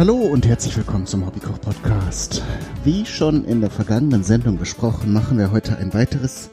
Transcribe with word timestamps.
Hallo 0.00 0.16
und 0.16 0.46
herzlich 0.46 0.78
willkommen 0.78 1.06
zum 1.06 1.26
Hobbykoch 1.26 1.60
Podcast. 1.60 2.42
Wie 2.84 3.04
schon 3.04 3.44
in 3.44 3.60
der 3.60 3.68
vergangenen 3.68 4.24
Sendung 4.24 4.56
besprochen, 4.56 5.12
machen 5.12 5.36
wir 5.36 5.50
heute 5.50 5.76
ein 5.76 5.92
weiteres 5.92 6.48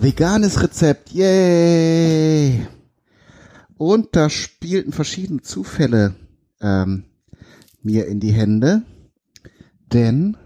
veganes 0.00 0.64
Rezept. 0.64 1.12
Yay! 1.12 2.66
Und 3.76 4.16
da 4.16 4.28
spielten 4.28 4.90
verschiedene 4.90 5.42
Zufälle 5.42 6.16
ähm, 6.60 7.04
mir 7.84 8.08
in 8.08 8.18
die 8.18 8.32
Hände, 8.32 8.82
denn 9.92 10.36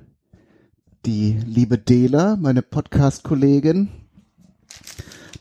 die 1.07 1.41
liebe 1.47 1.79
Dela, 1.79 2.37
meine 2.37 2.61
Podcast-Kollegin, 2.61 3.89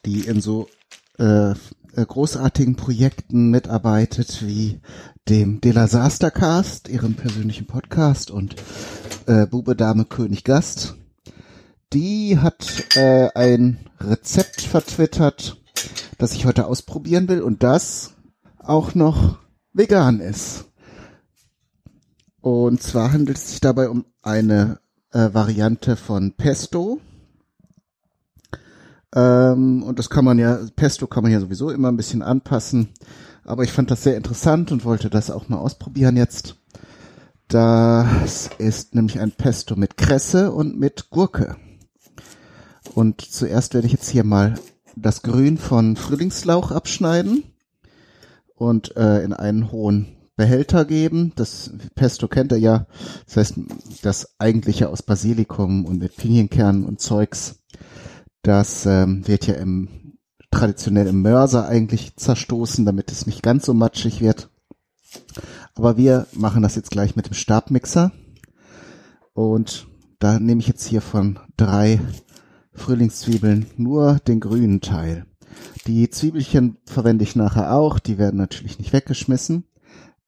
die 0.05 0.21
in 0.21 0.39
so 0.39 0.69
äh, 1.17 1.55
großartigen 1.95 2.75
Projekten 2.75 3.49
mitarbeitet, 3.49 4.45
wie 4.45 4.81
dem 5.29 5.61
Dela 5.61 5.87
Sastercast, 5.87 6.87
ihrem 6.87 7.15
persönlichen 7.15 7.67
Podcast 7.67 8.31
und 8.31 8.55
äh, 9.27 9.45
Bube 9.45 9.75
Dame 9.75 10.05
König 10.05 10.43
Gast. 10.43 10.95
Die 11.93 12.39
hat 12.39 12.95
äh, 12.95 13.29
ein 13.35 13.79
Rezept 13.99 14.61
vertwittert, 14.61 15.61
das 16.17 16.33
ich 16.33 16.45
heute 16.45 16.65
ausprobieren 16.65 17.27
will 17.27 17.41
und 17.41 17.63
das 17.63 18.13
auch 18.57 18.95
noch 18.95 19.39
vegan 19.73 20.19
ist. 20.19 20.65
Und 22.39 22.81
zwar 22.81 23.11
handelt 23.13 23.37
es 23.37 23.51
sich 23.51 23.61
dabei 23.61 23.89
um 23.89 24.05
eine 24.21 24.79
äh, 25.11 25.29
Variante 25.33 25.95
von 25.95 26.33
Pesto 26.33 26.99
ähm, 29.15 29.83
und 29.83 29.99
das 29.99 30.09
kann 30.09 30.25
man 30.25 30.39
ja, 30.39 30.59
Pesto 30.75 31.07
kann 31.07 31.23
man 31.23 31.31
ja 31.31 31.39
sowieso 31.39 31.69
immer 31.69 31.89
ein 31.89 31.97
bisschen 31.97 32.21
anpassen. 32.21 32.89
Aber 33.43 33.63
ich 33.63 33.71
fand 33.71 33.91
das 33.91 34.03
sehr 34.03 34.17
interessant 34.17 34.71
und 34.71 34.85
wollte 34.85 35.09
das 35.09 35.31
auch 35.31 35.49
mal 35.49 35.57
ausprobieren 35.57 36.15
jetzt. 36.15 36.55
Das 37.47 38.49
ist 38.59 38.95
nämlich 38.95 39.19
ein 39.19 39.31
Pesto 39.31 39.75
mit 39.75 39.97
Kresse 39.97 40.51
und 40.51 40.79
mit 40.79 41.09
Gurke. 41.09 41.57
Und 42.93 43.21
zuerst 43.21 43.73
werde 43.73 43.87
ich 43.87 43.93
jetzt 43.93 44.09
hier 44.09 44.23
mal 44.23 44.55
das 44.95 45.21
Grün 45.21 45.57
von 45.57 45.95
Frühlingslauch 45.95 46.71
abschneiden 46.71 47.43
und 48.55 48.95
äh, 48.95 49.23
in 49.23 49.33
einen 49.33 49.71
hohen 49.71 50.15
Behälter 50.35 50.85
geben. 50.85 51.33
Das 51.35 51.71
Pesto 51.95 52.27
kennt 52.27 52.51
ihr 52.51 52.59
ja. 52.59 52.87
Das 53.25 53.37
heißt, 53.37 53.53
das 54.01 54.39
eigentliche 54.39 54.89
aus 54.89 55.03
Basilikum 55.03 55.85
und 55.85 55.99
mit 55.99 56.15
Pinienkernen 56.15 56.85
und 56.85 57.01
Zeugs. 57.01 57.59
Das 58.41 58.85
ähm, 58.85 59.27
wird 59.27 59.47
ja 59.47 59.55
im 59.55 60.17
traditionell 60.51 61.07
im 61.07 61.21
Mörser 61.21 61.67
eigentlich 61.67 62.15
zerstoßen, 62.17 62.85
damit 62.85 63.11
es 63.11 63.25
nicht 63.25 63.41
ganz 63.41 63.65
so 63.65 63.73
matschig 63.73 64.19
wird. 64.19 64.49
Aber 65.75 65.97
wir 65.97 66.27
machen 66.33 66.61
das 66.61 66.75
jetzt 66.75 66.91
gleich 66.91 67.15
mit 67.15 67.27
dem 67.27 67.33
Stabmixer. 67.33 68.11
Und 69.33 69.87
da 70.19 70.39
nehme 70.39 70.59
ich 70.59 70.67
jetzt 70.67 70.85
hier 70.85 71.01
von 71.01 71.39
drei 71.55 72.01
Frühlingszwiebeln 72.73 73.65
nur 73.77 74.19
den 74.27 74.39
grünen 74.39 74.81
Teil. 74.81 75.25
Die 75.87 76.09
Zwiebelchen 76.09 76.77
verwende 76.85 77.23
ich 77.23 77.35
nachher 77.35 77.73
auch, 77.73 77.99
die 77.99 78.17
werden 78.17 78.37
natürlich 78.37 78.77
nicht 78.77 78.93
weggeschmissen, 78.93 79.65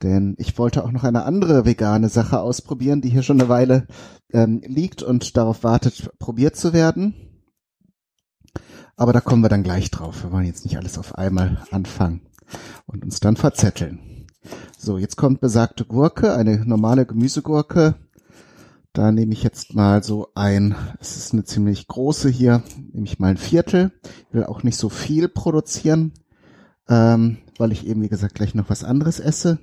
denn 0.01 0.35
ich 0.37 0.57
wollte 0.57 0.83
auch 0.83 0.91
noch 0.91 1.03
eine 1.03 1.23
andere 1.23 1.65
vegane 1.65 2.09
Sache 2.09 2.39
ausprobieren, 2.39 3.01
die 3.01 3.09
hier 3.09 3.23
schon 3.23 3.39
eine 3.39 3.49
Weile 3.49 3.87
ähm, 4.31 4.61
liegt 4.65 5.03
und 5.03 5.37
darauf 5.37 5.63
wartet, 5.63 6.11
probiert 6.19 6.55
zu 6.55 6.73
werden. 6.73 7.22
Aber 9.03 9.11
da 9.11 9.19
kommen 9.19 9.43
wir 9.43 9.49
dann 9.49 9.63
gleich 9.63 9.91
drauf. 9.91 10.23
Wir 10.23 10.31
wollen 10.31 10.45
jetzt 10.45 10.63
nicht 10.63 10.77
alles 10.77 10.97
auf 10.97 11.15
einmal 11.15 11.61
anfangen 11.71 12.21
und 12.85 13.03
uns 13.03 13.19
dann 13.19 13.35
verzetteln. 13.35 14.27
So, 14.77 14.97
jetzt 14.97 15.17
kommt 15.17 15.41
besagte 15.41 15.83
Gurke, 15.83 16.33
eine 16.33 16.65
normale 16.65 17.05
Gemüsegurke. 17.05 17.95
Da 18.93 19.11
nehme 19.11 19.33
ich 19.33 19.43
jetzt 19.43 19.75
mal 19.75 20.01
so 20.05 20.29
ein, 20.35 20.73
es 21.01 21.17
ist 21.17 21.33
eine 21.33 21.43
ziemlich 21.43 21.85
große 21.89 22.29
hier, 22.29 22.63
nehme 22.93 23.05
ich 23.05 23.19
mal 23.19 23.31
ein 23.31 23.35
Viertel. 23.35 23.91
Ich 24.29 24.35
will 24.35 24.45
auch 24.45 24.63
nicht 24.63 24.77
so 24.77 24.87
viel 24.87 25.27
produzieren, 25.27 26.13
ähm, 26.87 27.39
weil 27.57 27.73
ich 27.73 27.85
eben, 27.85 28.03
wie 28.03 28.09
gesagt, 28.09 28.35
gleich 28.35 28.55
noch 28.55 28.69
was 28.69 28.85
anderes 28.85 29.19
esse. 29.19 29.59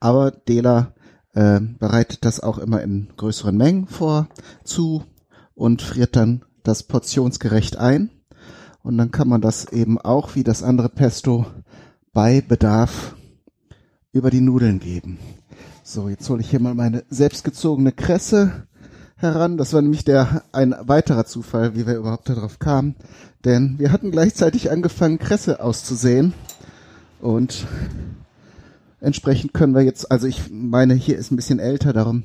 Aber 0.00 0.32
Dela 0.32 0.92
äh, 1.34 1.60
bereitet 1.60 2.24
das 2.24 2.40
auch 2.40 2.58
immer 2.58 2.82
in 2.82 3.12
größeren 3.16 3.56
Mengen 3.56 3.86
vor 3.86 4.26
zu 4.64 5.04
und 5.54 5.82
friert 5.82 6.16
dann 6.16 6.45
das 6.66 6.82
portionsgerecht 6.82 7.76
ein. 7.76 8.10
Und 8.82 8.98
dann 8.98 9.10
kann 9.10 9.28
man 9.28 9.40
das 9.40 9.72
eben 9.72 9.98
auch 9.98 10.34
wie 10.34 10.44
das 10.44 10.62
andere 10.62 10.88
Pesto 10.88 11.46
bei 12.12 12.40
Bedarf 12.40 13.16
über 14.12 14.30
die 14.30 14.40
Nudeln 14.40 14.78
geben. 14.78 15.18
So, 15.82 16.08
jetzt 16.08 16.28
hole 16.30 16.40
ich 16.40 16.50
hier 16.50 16.60
mal 16.60 16.74
meine 16.74 17.04
selbstgezogene 17.10 17.92
Kresse 17.92 18.66
heran. 19.16 19.56
Das 19.56 19.72
war 19.72 19.82
nämlich 19.82 20.04
der 20.04 20.42
ein 20.52 20.74
weiterer 20.80 21.26
Zufall, 21.26 21.74
wie 21.74 21.86
wir 21.86 21.96
überhaupt 21.96 22.28
darauf 22.28 22.58
kamen. 22.58 22.96
Denn 23.44 23.78
wir 23.78 23.92
hatten 23.92 24.10
gleichzeitig 24.10 24.70
angefangen, 24.70 25.18
Kresse 25.18 25.62
auszusehen. 25.62 26.32
Und 27.20 27.66
entsprechend 29.00 29.54
können 29.54 29.74
wir 29.74 29.82
jetzt, 29.82 30.10
also 30.10 30.26
ich 30.26 30.50
meine, 30.50 30.94
hier 30.94 31.18
ist 31.18 31.30
ein 31.30 31.36
bisschen 31.36 31.58
älter, 31.58 31.92
darum 31.92 32.24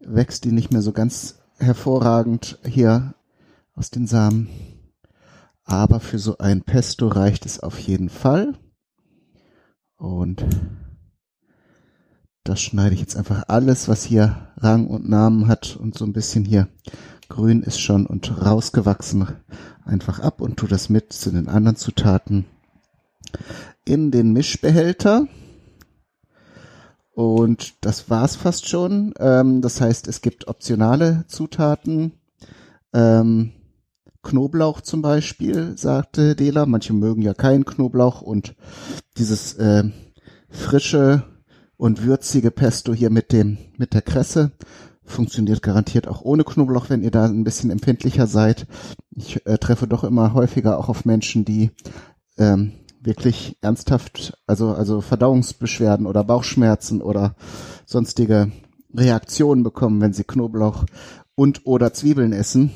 wächst 0.00 0.44
die 0.44 0.52
nicht 0.52 0.72
mehr 0.72 0.82
so 0.82 0.92
ganz 0.92 1.36
hervorragend 1.58 2.58
hier 2.64 3.14
aus 3.76 3.90
den 3.90 4.06
Samen. 4.06 4.48
Aber 5.64 6.00
für 6.00 6.18
so 6.18 6.38
ein 6.38 6.62
Pesto 6.62 7.08
reicht 7.08 7.46
es 7.46 7.60
auf 7.60 7.78
jeden 7.78 8.08
Fall. 8.08 8.54
Und 9.96 10.44
das 12.44 12.60
schneide 12.60 12.94
ich 12.94 13.00
jetzt 13.00 13.16
einfach 13.16 13.44
alles, 13.48 13.88
was 13.88 14.04
hier 14.04 14.52
Rang 14.56 14.86
und 14.86 15.08
Namen 15.08 15.48
hat 15.48 15.76
und 15.76 15.96
so 15.96 16.04
ein 16.04 16.12
bisschen 16.12 16.44
hier 16.44 16.68
grün 17.28 17.62
ist 17.62 17.80
schon 17.80 18.06
und 18.06 18.44
rausgewachsen, 18.44 19.26
einfach 19.84 20.20
ab 20.20 20.40
und 20.40 20.56
tue 20.56 20.68
das 20.68 20.88
mit 20.88 21.12
zu 21.12 21.30
den 21.30 21.48
anderen 21.48 21.76
Zutaten 21.76 22.46
in 23.84 24.10
den 24.10 24.32
Mischbehälter. 24.32 25.26
Und 27.12 27.74
das 27.80 28.10
war's 28.10 28.36
fast 28.36 28.68
schon. 28.68 29.14
Ähm, 29.18 29.62
das 29.62 29.80
heißt, 29.80 30.06
es 30.06 30.20
gibt 30.20 30.48
optionale 30.48 31.24
Zutaten. 31.28 32.12
Ähm, 32.92 33.52
Knoblauch 34.26 34.80
zum 34.80 35.02
Beispiel, 35.02 35.78
sagte 35.78 36.34
Dela. 36.34 36.66
Manche 36.66 36.92
mögen 36.92 37.22
ja 37.22 37.32
keinen 37.32 37.64
Knoblauch 37.64 38.22
und 38.22 38.56
dieses 39.18 39.54
äh, 39.54 39.84
frische 40.50 41.22
und 41.76 42.02
würzige 42.02 42.50
Pesto 42.50 42.92
hier 42.92 43.10
mit 43.10 43.32
dem 43.32 43.58
mit 43.76 43.94
der 43.94 44.02
Kresse 44.02 44.50
funktioniert 45.04 45.62
garantiert 45.62 46.08
auch 46.08 46.22
ohne 46.22 46.42
Knoblauch, 46.42 46.90
wenn 46.90 47.02
ihr 47.02 47.12
da 47.12 47.26
ein 47.26 47.44
bisschen 47.44 47.70
empfindlicher 47.70 48.26
seid. 48.26 48.66
Ich 49.14 49.46
äh, 49.46 49.58
treffe 49.58 49.86
doch 49.86 50.02
immer 50.02 50.34
häufiger 50.34 50.76
auch 50.76 50.88
auf 50.88 51.04
Menschen, 51.04 51.44
die 51.44 51.70
ähm, 52.36 52.72
wirklich 53.00 53.56
ernsthaft, 53.60 54.36
also 54.48 54.72
also 54.72 55.00
Verdauungsbeschwerden 55.00 56.06
oder 56.06 56.24
Bauchschmerzen 56.24 57.00
oder 57.00 57.36
sonstige 57.84 58.50
Reaktionen 58.92 59.62
bekommen, 59.62 60.00
wenn 60.00 60.12
sie 60.12 60.24
Knoblauch 60.24 60.84
und 61.36 61.64
oder 61.64 61.92
Zwiebeln 61.92 62.32
essen. 62.32 62.72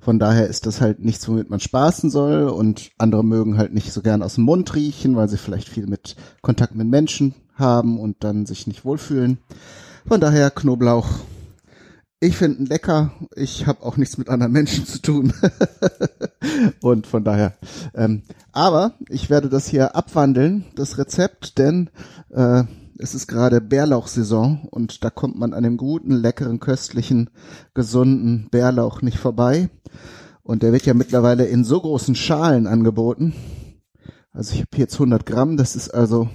Von 0.00 0.18
daher 0.18 0.46
ist 0.46 0.66
das 0.66 0.80
halt 0.80 1.00
nichts, 1.00 1.28
womit 1.28 1.50
man 1.50 1.60
spaßen 1.60 2.10
soll 2.10 2.48
und 2.48 2.90
andere 2.98 3.24
mögen 3.24 3.58
halt 3.58 3.74
nicht 3.74 3.92
so 3.92 4.00
gern 4.00 4.22
aus 4.22 4.36
dem 4.36 4.44
Mund 4.44 4.74
riechen, 4.74 5.16
weil 5.16 5.28
sie 5.28 5.38
vielleicht 5.38 5.68
viel 5.68 5.86
mit 5.86 6.16
Kontakt 6.40 6.74
mit 6.74 6.86
Menschen 6.86 7.34
haben 7.54 7.98
und 7.98 8.22
dann 8.24 8.46
sich 8.46 8.66
nicht 8.66 8.84
wohlfühlen. 8.84 9.38
Von 10.06 10.20
daher 10.20 10.50
Knoblauch. 10.50 11.08
Ich 12.20 12.36
finde 12.36 12.58
ihn 12.58 12.66
lecker. 12.66 13.12
Ich 13.36 13.66
habe 13.66 13.82
auch 13.84 13.96
nichts 13.96 14.18
mit 14.18 14.28
anderen 14.28 14.52
Menschen 14.52 14.86
zu 14.86 15.00
tun. 15.00 15.32
und 16.80 17.06
von 17.06 17.24
daher. 17.24 17.54
Ähm, 17.94 18.22
aber 18.52 18.94
ich 19.08 19.30
werde 19.30 19.48
das 19.48 19.68
hier 19.68 19.94
abwandeln, 19.94 20.64
das 20.74 20.98
Rezept, 20.98 21.58
denn 21.58 21.90
äh, 22.30 22.64
es 22.98 23.14
ist 23.14 23.28
gerade 23.28 23.60
Bärlauchsaison 23.60 24.66
und 24.70 25.04
da 25.04 25.10
kommt 25.10 25.38
man 25.38 25.54
an 25.54 25.62
dem 25.62 25.76
guten, 25.76 26.12
leckeren, 26.12 26.60
köstlichen, 26.60 27.30
gesunden 27.74 28.48
Bärlauch 28.50 29.02
nicht 29.02 29.18
vorbei. 29.18 29.70
Und 30.42 30.62
der 30.62 30.72
wird 30.72 30.86
ja 30.86 30.94
mittlerweile 30.94 31.46
in 31.46 31.64
so 31.64 31.80
großen 31.80 32.14
Schalen 32.14 32.66
angeboten. 32.66 33.34
Also 34.32 34.54
ich 34.54 34.60
habe 34.60 34.76
jetzt 34.76 34.94
100 34.94 35.26
Gramm, 35.26 35.56
das 35.56 35.76
ist 35.76 35.90
also, 35.90 36.28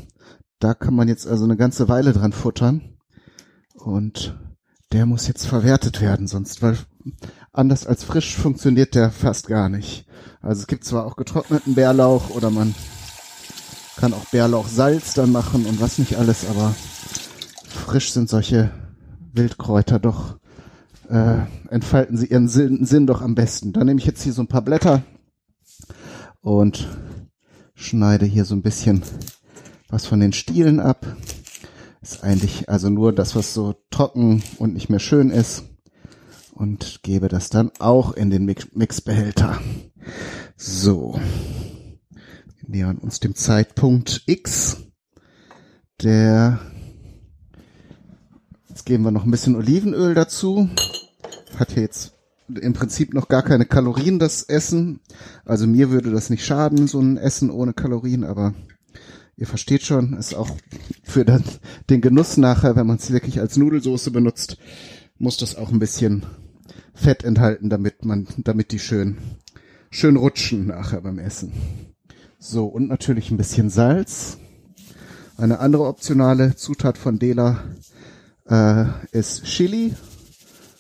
da 0.60 0.74
kann 0.74 0.96
man 0.96 1.08
jetzt 1.08 1.28
also 1.28 1.44
eine 1.44 1.58
ganze 1.58 1.90
Weile 1.90 2.14
dran 2.14 2.32
futtern. 2.32 2.98
Und 3.74 4.38
der 4.92 5.06
muss 5.06 5.28
jetzt 5.28 5.46
verwertet 5.46 6.00
werden, 6.00 6.28
sonst, 6.28 6.62
weil 6.62 6.78
anders 7.52 7.88
als 7.88 8.04
frisch 8.04 8.36
funktioniert 8.36 8.96
der 8.96 9.10
fast 9.10 9.48
gar 9.48 9.68
nicht. 9.68 10.06
Also 10.42 10.62
es 10.62 10.68
gibt 10.68 10.86
zwar 10.86 11.06
auch 11.06 11.16
getrockneten 11.16 11.76
Bärlauch 11.76 12.30
oder 12.30 12.52
man 12.52 12.76
kann 13.96 14.14
auch 14.14 14.26
Bärlauchsalz 14.26 15.14
dann 15.14 15.32
machen 15.32 15.66
und 15.66 15.80
was 15.82 15.98
nicht 15.98 16.18
alles, 16.18 16.48
aber 16.50 16.76
frisch 17.66 18.12
sind 18.12 18.30
solche 18.30 18.72
Wildkräuter 19.34 20.00
doch, 20.00 20.38
äh, 21.10 21.40
entfalten 21.70 22.18
sie 22.18 22.28
ihren 22.28 22.48
Sinn, 22.48 22.86
Sinn 22.86 23.08
doch 23.08 23.22
am 23.22 23.36
besten. 23.36 23.74
Da 23.74 23.84
nehme 23.84 24.00
ich 24.00 24.06
jetzt 24.06 24.24
hier 24.24 24.34
so 24.34 24.42
ein 24.42 24.48
paar 24.48 24.62
Blätter 24.62 25.04
und 26.42 26.88
schneide 27.76 28.26
hier 28.26 28.46
so 28.46 28.56
ein 28.56 28.62
bisschen 28.62 29.04
was 29.90 30.06
von 30.06 30.20
den 30.20 30.34
Stielen 30.34 30.80
ab. 30.80 31.06
Ist 32.02 32.24
eigentlich 32.24 32.70
also 32.70 32.90
nur 32.90 33.14
das, 33.14 33.36
was 33.36 33.54
so 33.54 33.76
trocken 33.90 34.44
und 34.58 34.74
nicht 34.74 34.90
mehr 34.90 35.00
schön 35.00 35.30
ist. 35.30 35.64
Und 36.52 37.02
gebe 37.02 37.30
das 37.30 37.50
dann 37.50 37.72
auch 37.80 38.14
in 38.14 38.30
den 38.30 38.46
Mixbehälter. 38.46 39.60
So. 40.58 41.20
Nähern 42.66 42.98
uns 42.98 43.20
dem 43.20 43.36
Zeitpunkt 43.36 44.24
X. 44.26 44.78
Der 46.02 46.60
Jetzt 48.74 48.86
geben 48.86 49.04
wir 49.04 49.12
noch 49.12 49.24
ein 49.24 49.30
bisschen 49.30 49.56
Olivenöl 49.56 50.16
dazu. 50.16 50.68
Hat 51.60 51.76
ja 51.76 51.84
jetzt 51.84 52.14
im 52.50 52.74
Prinzip 52.74 53.14
noch 53.14 53.28
gar 53.28 53.44
keine 53.44 53.68
Kalorien, 53.68 54.18
das 54.18 54.42
Essen. 54.42 55.00
Also 55.46 55.68
mir 55.68 55.92
würde 55.92 56.10
das 56.10 56.32
nicht 56.32 56.44
schaden, 56.44 56.88
so 56.88 57.00
ein 57.00 57.18
Essen 57.18 57.52
ohne 57.52 57.74
Kalorien, 57.74 58.24
aber 58.24 58.56
ihr 59.38 59.46
versteht 59.46 59.84
schon, 59.84 60.14
ist 60.18 60.34
auch 60.34 60.50
für 61.04 61.24
den, 61.24 61.44
den 61.92 62.02
Genuss 62.02 62.38
nachher, 62.38 62.76
wenn 62.76 62.88
man 62.88 62.98
es 62.98 63.12
wirklich 63.12 63.40
als 63.40 63.58
Nudelsoße 63.58 64.10
benutzt, 64.10 64.58
muss 65.20 65.38
das 65.38 65.56
auch 65.56 65.72
ein 65.72 65.78
bisschen 65.78 66.26
Fett 66.96 67.24
enthalten, 67.24 67.70
damit 67.70 68.06
man, 68.06 68.28
damit 68.38 68.72
die 68.72 68.80
schön, 68.80 69.18
schön 69.92 70.18
rutschen 70.18 70.66
nachher 70.66 71.02
beim 71.02 71.20
Essen. 71.20 71.93
So, 72.46 72.66
und 72.66 72.90
natürlich 72.90 73.32
ein 73.32 73.38
bisschen 73.38 73.70
Salz. 73.70 74.38
Eine 75.38 75.60
andere 75.60 75.88
optionale 75.88 76.58
Zutat 76.58 76.98
von 76.98 77.18
Dela 77.18 77.64
äh, 78.50 78.84
ist 79.14 79.46
Chili. 79.46 79.96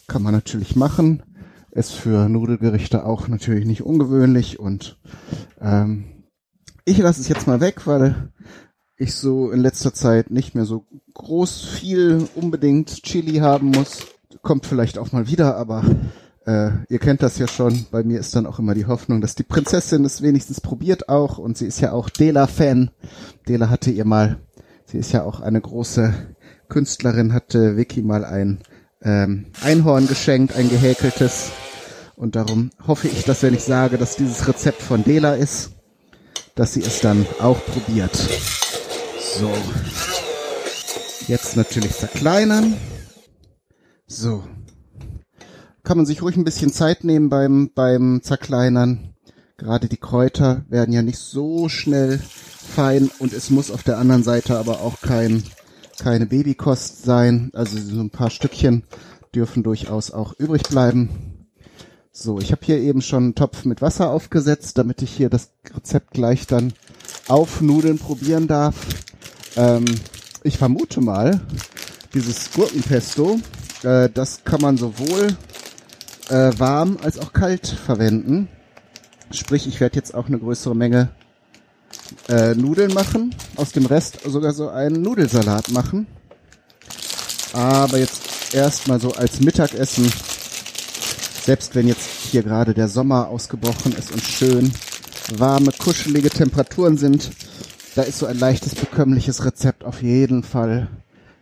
Kann 0.07 0.23
man 0.23 0.33
natürlich 0.33 0.75
machen. 0.75 1.23
Ist 1.71 1.93
für 1.93 2.27
Nudelgerichte 2.27 3.05
auch 3.05 3.29
natürlich 3.29 3.65
nicht 3.65 3.81
ungewöhnlich 3.81 4.59
und 4.59 4.99
ähm, 5.61 6.25
ich 6.83 6.97
lasse 6.97 7.21
es 7.21 7.29
jetzt 7.29 7.47
mal 7.47 7.61
weg, 7.61 7.87
weil 7.87 8.33
ich 8.97 9.15
so 9.15 9.49
in 9.49 9.61
letzter 9.61 9.93
Zeit 9.93 10.31
nicht 10.31 10.55
mehr 10.55 10.65
so 10.65 10.85
groß 11.13 11.63
viel 11.63 12.27
unbedingt 12.35 13.03
Chili 13.03 13.37
haben 13.37 13.67
muss. 13.67 14.05
Kommt 14.41 14.65
vielleicht 14.65 14.97
auch 14.97 15.13
mal 15.13 15.29
wieder, 15.29 15.55
aber 15.55 15.85
äh, 16.45 16.71
ihr 16.89 16.99
kennt 16.99 17.23
das 17.23 17.37
ja 17.37 17.47
schon. 17.47 17.85
Bei 17.91 18.03
mir 18.03 18.19
ist 18.19 18.35
dann 18.35 18.45
auch 18.45 18.59
immer 18.59 18.73
die 18.73 18.85
Hoffnung, 18.85 19.21
dass 19.21 19.35
die 19.35 19.43
Prinzessin 19.43 20.03
es 20.05 20.21
wenigstens 20.21 20.61
probiert 20.61 21.09
auch 21.09 21.37
und 21.37 21.57
sie 21.57 21.67
ist 21.67 21.79
ja 21.79 21.91
auch 21.91 22.09
Dela-Fan. 22.09 22.91
Dela 23.47 23.69
hatte 23.69 23.91
ihr 23.91 24.05
mal, 24.05 24.39
sie 24.85 24.97
ist 24.97 25.11
ja 25.13 25.23
auch 25.23 25.39
eine 25.39 25.61
große 25.61 26.13
Künstlerin 26.69 27.33
hatte 27.33 27.77
Vicky 27.77 28.01
mal 28.01 28.25
ein 28.25 28.59
ähm, 29.03 29.45
Einhorn 29.61 30.07
geschenkt, 30.07 30.55
ein 30.55 30.69
gehäkeltes. 30.69 31.51
Und 32.15 32.35
darum 32.35 32.71
hoffe 32.87 33.07
ich, 33.07 33.25
dass 33.25 33.43
wenn 33.43 33.53
ich 33.53 33.63
sage, 33.63 33.97
dass 33.97 34.15
dieses 34.15 34.47
Rezept 34.47 34.81
von 34.81 35.03
Dela 35.03 35.35
ist, 35.35 35.71
dass 36.55 36.73
sie 36.73 36.81
es 36.81 37.01
dann 37.01 37.25
auch 37.39 37.63
probiert. 37.65 38.15
So. 38.15 39.51
Jetzt 41.27 41.57
natürlich 41.57 41.91
zerkleinern. 41.93 42.75
So. 44.07 44.43
Kann 45.83 45.97
man 45.97 46.05
sich 46.05 46.21
ruhig 46.21 46.37
ein 46.37 46.45
bisschen 46.45 46.71
Zeit 46.71 47.03
nehmen 47.03 47.29
beim, 47.29 47.71
beim 47.73 48.21
Zerkleinern. 48.23 49.15
Gerade 49.57 49.89
die 49.89 49.97
Kräuter 49.97 50.65
werden 50.69 50.93
ja 50.93 51.01
nicht 51.01 51.19
so 51.19 51.69
schnell 51.69 52.19
fein 52.19 53.11
und 53.19 53.33
es 53.33 53.49
muss 53.49 53.69
auf 53.69 53.83
der 53.83 53.97
anderen 53.97 54.23
Seite 54.23 54.57
aber 54.57 54.81
auch 54.81 55.01
kein 55.01 55.43
keine 55.99 56.25
Babykost 56.25 57.03
sein. 57.03 57.51
Also 57.53 57.77
so 57.77 57.99
ein 57.99 58.09
paar 58.09 58.29
Stückchen 58.29 58.83
dürfen 59.33 59.63
durchaus 59.63 60.11
auch 60.11 60.33
übrig 60.37 60.63
bleiben. 60.63 61.09
So, 62.11 62.39
ich 62.39 62.51
habe 62.51 62.61
hier 62.63 62.77
eben 62.77 63.01
schon 63.01 63.23
einen 63.23 63.35
Topf 63.35 63.65
mit 63.65 63.81
Wasser 63.81 64.11
aufgesetzt, 64.11 64.77
damit 64.77 65.01
ich 65.01 65.11
hier 65.11 65.29
das 65.29 65.51
Rezept 65.75 66.11
gleich 66.11 66.45
dann 66.45 66.73
auf 67.27 67.61
Nudeln 67.61 67.97
probieren 67.97 68.47
darf. 68.47 68.75
Ähm, 69.55 69.85
ich 70.43 70.57
vermute 70.57 71.01
mal, 71.01 71.41
dieses 72.13 72.51
Gurkenpesto, 72.51 73.39
äh, 73.83 74.09
das 74.13 74.43
kann 74.43 74.61
man 74.61 74.77
sowohl 74.77 75.35
äh, 76.33 76.51
warm 76.57 76.97
als 77.03 77.19
auch 77.19 77.31
kalt 77.31 77.67
verwenden. 77.67 78.49
Sprich, 79.31 79.67
ich 79.67 79.79
werde 79.79 79.95
jetzt 79.95 80.15
auch 80.15 80.27
eine 80.27 80.39
größere 80.39 80.75
Menge 80.75 81.09
äh, 82.27 82.55
Nudeln 82.55 82.93
machen, 82.93 83.35
aus 83.55 83.71
dem 83.71 83.85
Rest 83.85 84.19
sogar 84.25 84.53
so 84.53 84.69
einen 84.69 85.01
Nudelsalat 85.01 85.69
machen. 85.71 86.07
Aber 87.53 87.99
jetzt 87.99 88.53
erstmal 88.55 88.99
so 88.99 89.11
als 89.13 89.41
Mittagessen, 89.41 90.11
selbst 91.43 91.75
wenn 91.75 91.87
jetzt 91.87 92.09
hier 92.31 92.41
gerade 92.41 92.73
der 92.73 92.87
Sommer 92.87 93.27
ausgebrochen 93.27 93.93
ist 93.93 94.11
und 94.11 94.23
schön 94.23 94.71
warme, 95.37 95.71
kuschelige 95.71 96.31
Temperaturen 96.31 96.97
sind, 96.97 97.29
da 97.95 98.01
ist 98.01 98.17
so 98.17 98.25
ein 98.25 98.39
leichtes, 98.39 98.73
bekömmliches 98.73 99.45
Rezept 99.45 99.83
auf 99.83 100.01
jeden 100.01 100.41
Fall 100.41 100.87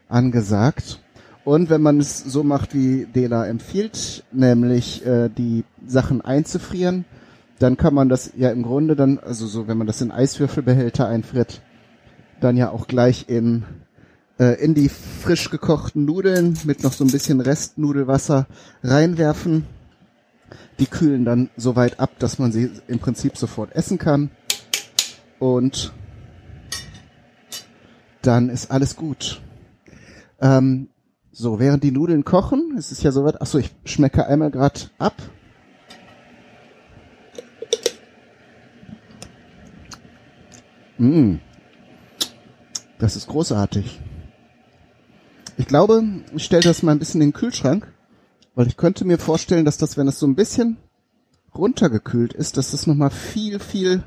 angesagt. 0.10 1.00
Und 1.44 1.70
wenn 1.70 1.82
man 1.82 2.00
es 2.00 2.20
so 2.20 2.44
macht, 2.44 2.76
wie 2.76 3.06
Dela 3.06 3.48
empfiehlt, 3.48 4.24
nämlich 4.32 5.06
äh, 5.06 5.30
die 5.30 5.64
Sachen 5.86 6.22
einzufrieren, 6.22 7.06
dann 7.58 7.78
kann 7.78 7.94
man 7.94 8.10
das 8.10 8.32
ja 8.38 8.50
im 8.52 8.64
Grunde 8.64 8.96
dann, 8.96 9.20
also 9.20 9.48
so, 9.48 9.68
wenn 9.68 9.78
man 9.78 9.88
das 9.88 10.02
in 10.02 10.12
Eiswürfelbehälter 10.12 11.08
einfriert, 11.08 11.62
dann 12.40 12.58
ja 12.58 12.70
auch 12.70 12.88
gleich 12.88 13.26
in, 13.28 13.64
äh, 14.40 14.64
in 14.64 14.74
die 14.74 14.90
frisch 14.90 15.50
gekochten 15.50 16.06
Nudeln 16.06 16.58
mit 16.64 16.84
noch 16.84 16.94
so 16.94 17.04
ein 17.04 17.12
bisschen 17.12 17.40
Restnudelwasser 17.40 18.48
reinwerfen. 18.84 19.66
Die 20.80 20.88
kühlen 20.88 21.26
dann 21.26 21.50
so 21.56 21.76
weit 21.76 22.00
ab, 22.00 22.12
dass 22.20 22.40
man 22.40 22.52
sie 22.52 22.72
im 22.88 23.00
Prinzip 23.00 23.38
sofort 23.38 23.76
essen 23.76 23.98
kann. 23.98 24.32
Und 25.40 25.94
dann 28.22 28.50
ist 28.50 28.72
alles 28.72 28.96
gut. 28.96 29.42
Ähm, 30.40 30.90
so, 31.32 31.60
während 31.60 31.84
die 31.84 31.92
Nudeln 31.92 32.26
kochen, 32.26 32.76
es 32.78 32.92
ist 32.92 33.04
ja 33.04 33.12
soweit, 33.12 33.42
achso, 33.42 33.58
ich 33.58 33.72
schmecke 33.86 34.28
einmal 34.28 34.52
gerade 34.52 34.82
ab. 34.98 35.16
Mm. 40.98 41.38
Das 43.00 43.16
ist 43.16 43.28
großartig. 43.28 44.02
Ich 45.58 45.68
glaube, 45.68 46.04
ich 46.36 46.44
stelle 46.44 46.64
das 46.64 46.84
mal 46.84 46.92
ein 46.92 47.00
bisschen 47.00 47.22
in 47.22 47.30
den 47.30 47.34
Kühlschrank, 47.34 47.92
weil 48.54 48.68
ich 48.68 48.78
könnte 48.78 49.06
mir 49.06 49.18
vorstellen, 49.18 49.66
dass 49.66 49.78
das, 49.78 49.96
wenn 49.96 50.08
es 50.08 50.20
so 50.20 50.28
ein 50.28 50.36
bisschen 50.36 50.78
runtergekühlt 51.56 52.34
ist, 52.34 52.58
dass 52.58 52.72
das 52.72 52.88
nochmal 52.88 53.10
viel, 53.10 53.60
viel 53.60 54.04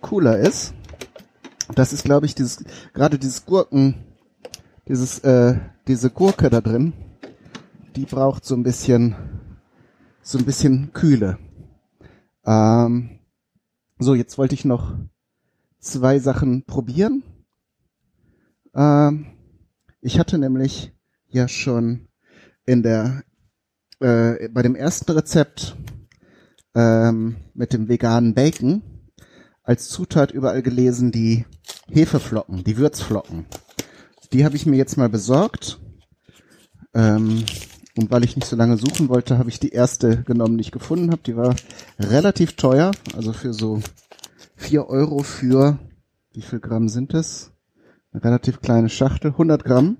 cooler 0.00 0.38
ist. 0.38 0.74
Das 1.74 1.92
ist, 1.92 2.04
glaube 2.04 2.26
ich, 2.26 2.34
dieses, 2.34 2.64
gerade 2.92 3.18
dieses 3.18 3.46
Gurken, 3.46 4.04
dieses, 4.88 5.20
äh, 5.20 5.56
diese 5.86 6.10
Gurke 6.10 6.50
da 6.50 6.60
drin, 6.60 6.92
die 7.96 8.06
braucht 8.06 8.44
so 8.44 8.54
ein 8.54 8.62
bisschen, 8.62 9.14
so 10.22 10.38
ein 10.38 10.44
bisschen 10.44 10.92
Kühle. 10.92 11.38
Ähm, 12.44 13.20
so, 13.98 14.14
jetzt 14.14 14.38
wollte 14.38 14.54
ich 14.54 14.64
noch 14.64 14.96
zwei 15.78 16.18
Sachen 16.18 16.64
probieren. 16.64 17.22
Ähm, 18.74 19.26
ich 20.00 20.18
hatte 20.18 20.38
nämlich 20.38 20.92
ja 21.28 21.48
schon 21.48 22.08
in 22.66 22.82
der 22.82 23.22
äh, 24.00 24.48
bei 24.48 24.62
dem 24.62 24.74
ersten 24.74 25.12
Rezept 25.12 25.76
ähm, 26.74 27.36
mit 27.54 27.72
dem 27.72 27.88
veganen 27.88 28.34
Bacon 28.34 28.82
als 29.62 29.88
Zutat 29.88 30.30
überall 30.32 30.62
gelesen 30.62 31.12
die 31.12 31.46
Hefeflocken, 31.88 32.64
die 32.64 32.76
Würzflocken. 32.76 33.46
Die 34.34 34.44
habe 34.44 34.56
ich 34.56 34.66
mir 34.66 34.76
jetzt 34.76 34.96
mal 34.96 35.08
besorgt. 35.08 35.78
Ähm, 36.92 37.44
und 37.96 38.10
weil 38.10 38.24
ich 38.24 38.34
nicht 38.34 38.48
so 38.48 38.56
lange 38.56 38.76
suchen 38.76 39.08
wollte, 39.08 39.38
habe 39.38 39.48
ich 39.48 39.60
die 39.60 39.68
erste 39.68 40.24
genommen, 40.24 40.58
die 40.58 40.62
ich 40.62 40.72
gefunden 40.72 41.12
habe. 41.12 41.22
Die 41.24 41.36
war 41.36 41.54
relativ 42.00 42.56
teuer, 42.56 42.90
also 43.16 43.32
für 43.32 43.54
so 43.54 43.80
vier 44.56 44.88
Euro 44.88 45.22
für, 45.22 45.78
wie 46.32 46.42
viel 46.42 46.58
Gramm 46.58 46.88
sind 46.88 47.14
es? 47.14 47.52
Eine 48.10 48.24
relativ 48.24 48.60
kleine 48.60 48.88
Schachtel, 48.88 49.30
100 49.30 49.62
Gramm. 49.62 49.98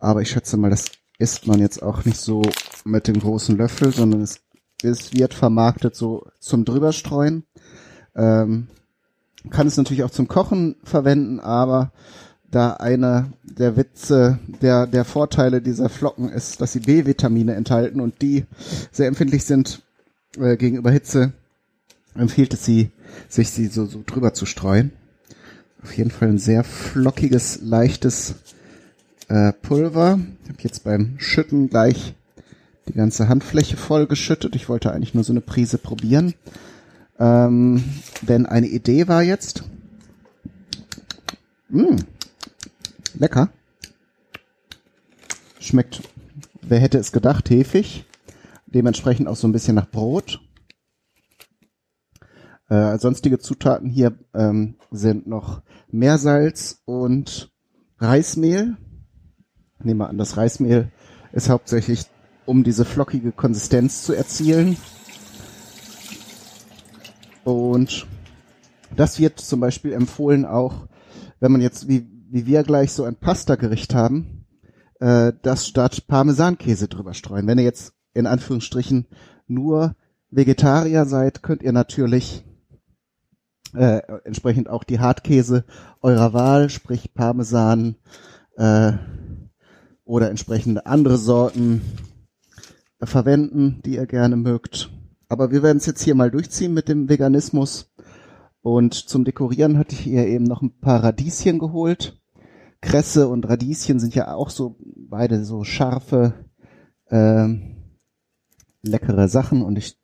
Aber 0.00 0.20
ich 0.20 0.30
schätze 0.30 0.56
mal, 0.56 0.70
das 0.70 0.86
isst 1.20 1.46
man 1.46 1.60
jetzt 1.60 1.84
auch 1.84 2.04
nicht 2.04 2.18
so 2.18 2.42
mit 2.84 3.06
dem 3.06 3.20
großen 3.20 3.56
Löffel, 3.56 3.92
sondern 3.92 4.20
es, 4.20 4.40
es 4.82 5.12
wird 5.12 5.32
vermarktet 5.32 5.94
so 5.94 6.26
zum 6.40 6.64
drüberstreuen. 6.64 7.44
Ähm, 8.16 8.66
kann 9.50 9.68
es 9.68 9.76
natürlich 9.76 10.02
auch 10.02 10.10
zum 10.10 10.26
Kochen 10.26 10.74
verwenden, 10.82 11.38
aber 11.38 11.92
da 12.50 12.74
einer 12.74 13.30
der 13.42 13.76
Witze, 13.76 14.38
der, 14.62 14.86
der 14.86 15.04
Vorteile 15.04 15.60
dieser 15.60 15.88
Flocken 15.88 16.28
ist, 16.28 16.60
dass 16.60 16.72
sie 16.72 16.80
B-Vitamine 16.80 17.54
enthalten 17.54 18.00
und 18.00 18.22
die 18.22 18.44
sehr 18.92 19.08
empfindlich 19.08 19.44
sind 19.44 19.82
äh, 20.38 20.56
gegenüber 20.56 20.90
Hitze, 20.90 21.32
empfiehlt 22.14 22.54
es 22.54 22.64
sie, 22.64 22.90
sich 23.28 23.50
sie 23.50 23.66
so, 23.66 23.86
so 23.86 24.02
drüber 24.06 24.32
zu 24.32 24.46
streuen. 24.46 24.92
Auf 25.82 25.96
jeden 25.96 26.10
Fall 26.10 26.28
ein 26.28 26.38
sehr 26.38 26.64
flockiges, 26.64 27.60
leichtes 27.62 28.34
äh, 29.28 29.52
Pulver. 29.52 30.18
Ich 30.44 30.50
habe 30.50 30.62
jetzt 30.62 30.84
beim 30.84 31.18
Schütten 31.18 31.68
gleich 31.68 32.14
die 32.88 32.94
ganze 32.94 33.28
Handfläche 33.28 33.76
voll 33.76 34.06
geschüttet. 34.06 34.56
Ich 34.56 34.68
wollte 34.68 34.92
eigentlich 34.92 35.14
nur 35.14 35.24
so 35.24 35.32
eine 35.32 35.40
Prise 35.40 35.78
probieren. 35.78 36.34
Ähm, 37.18 37.82
denn 38.22 38.46
eine 38.46 38.66
Idee 38.66 39.08
war 39.08 39.22
jetzt, 39.22 39.64
mh, 41.68 41.92
mm, 41.92 41.96
lecker, 43.16 43.50
Schmeckt, 45.66 46.00
wer 46.62 46.78
hätte 46.78 46.98
es 46.98 47.10
gedacht, 47.10 47.50
hefig. 47.50 48.04
Dementsprechend 48.66 49.26
auch 49.26 49.34
so 49.34 49.48
ein 49.48 49.52
bisschen 49.52 49.74
nach 49.74 49.90
Brot. 49.90 50.40
Äh, 52.68 52.98
sonstige 52.98 53.40
Zutaten 53.40 53.90
hier 53.90 54.16
ähm, 54.32 54.76
sind 54.92 55.26
noch 55.26 55.62
Meersalz 55.88 56.82
und 56.84 57.52
Reismehl. 57.98 58.76
Nehmen 59.82 59.98
wir 59.98 60.08
an, 60.08 60.18
das 60.18 60.36
Reismehl 60.36 60.92
ist 61.32 61.48
hauptsächlich, 61.48 62.04
um 62.44 62.62
diese 62.62 62.84
flockige 62.84 63.32
Konsistenz 63.32 64.04
zu 64.04 64.12
erzielen. 64.12 64.76
Und 67.42 68.06
das 68.94 69.18
wird 69.18 69.40
zum 69.40 69.58
Beispiel 69.58 69.92
empfohlen 69.92 70.44
auch, 70.44 70.86
wenn 71.40 71.50
man 71.50 71.60
jetzt 71.60 71.88
wie, 71.88 72.15
wie 72.36 72.44
wir 72.44 72.64
gleich 72.64 72.92
so 72.92 73.04
ein 73.04 73.16
Pasta-Gericht 73.16 73.94
haben, 73.94 74.44
äh, 75.00 75.32
das 75.40 75.66
statt 75.66 76.06
Parmesankäse 76.06 76.86
drüber 76.86 77.14
streuen. 77.14 77.46
Wenn 77.46 77.56
ihr 77.56 77.64
jetzt 77.64 77.94
in 78.12 78.26
Anführungsstrichen 78.26 79.06
nur 79.46 79.96
Vegetarier 80.28 81.06
seid, 81.06 81.42
könnt 81.42 81.62
ihr 81.62 81.72
natürlich 81.72 82.44
äh, 83.72 84.02
entsprechend 84.24 84.68
auch 84.68 84.84
die 84.84 85.00
Hartkäse 85.00 85.64
eurer 86.02 86.34
Wahl, 86.34 86.68
sprich 86.68 87.14
Parmesan 87.14 87.96
äh, 88.58 88.92
oder 90.04 90.28
entsprechende 90.28 90.84
andere 90.84 91.16
Sorten 91.16 91.80
äh, 93.00 93.06
verwenden, 93.06 93.80
die 93.86 93.94
ihr 93.94 94.06
gerne 94.06 94.36
mögt. 94.36 94.90
Aber 95.30 95.52
wir 95.52 95.62
werden 95.62 95.78
es 95.78 95.86
jetzt 95.86 96.02
hier 96.02 96.14
mal 96.14 96.30
durchziehen 96.30 96.74
mit 96.74 96.90
dem 96.90 97.08
Veganismus. 97.08 97.94
Und 98.60 98.92
zum 98.92 99.24
Dekorieren 99.24 99.78
hatte 99.78 99.94
ich 99.94 100.00
hier 100.00 100.26
eben 100.26 100.44
noch 100.44 100.60
ein 100.60 100.78
paar 100.80 101.02
Radieschen 101.02 101.58
geholt. 101.58 102.20
Kresse 102.80 103.28
und 103.28 103.48
Radieschen 103.48 103.98
sind 103.98 104.14
ja 104.14 104.34
auch 104.34 104.50
so 104.50 104.76
beide 104.80 105.44
so 105.44 105.64
scharfe, 105.64 106.34
äh, 107.06 107.48
leckere 108.82 109.28
Sachen. 109.28 109.62
Und 109.62 109.78
ich 109.78 109.98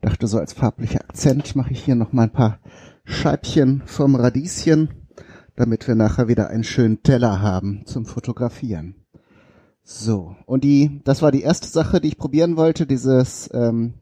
dachte 0.00 0.26
so 0.26 0.38
als 0.38 0.52
farblicher 0.52 1.00
Akzent 1.00 1.56
mache 1.56 1.72
ich 1.72 1.84
hier 1.84 1.94
noch 1.94 2.12
mal 2.12 2.24
ein 2.24 2.32
paar 2.32 2.60
Scheibchen 3.04 3.82
vom 3.86 4.14
Radieschen, 4.14 4.90
damit 5.56 5.88
wir 5.88 5.94
nachher 5.94 6.28
wieder 6.28 6.48
einen 6.48 6.64
schönen 6.64 7.02
Teller 7.02 7.40
haben 7.40 7.82
zum 7.86 8.06
Fotografieren. 8.06 8.94
So, 9.82 10.36
und 10.44 10.64
die, 10.64 11.00
das 11.04 11.22
war 11.22 11.32
die 11.32 11.40
erste 11.40 11.66
Sache, 11.66 12.00
die 12.00 12.08
ich 12.08 12.18
probieren 12.18 12.58
wollte, 12.58 12.86
dieses, 12.86 13.48
ähm, 13.54 13.94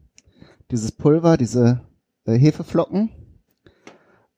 dieses 0.69 0.91
Pulver, 0.91 1.37
diese 1.37 1.81
äh, 2.25 2.37
Hefeflocken. 2.37 3.09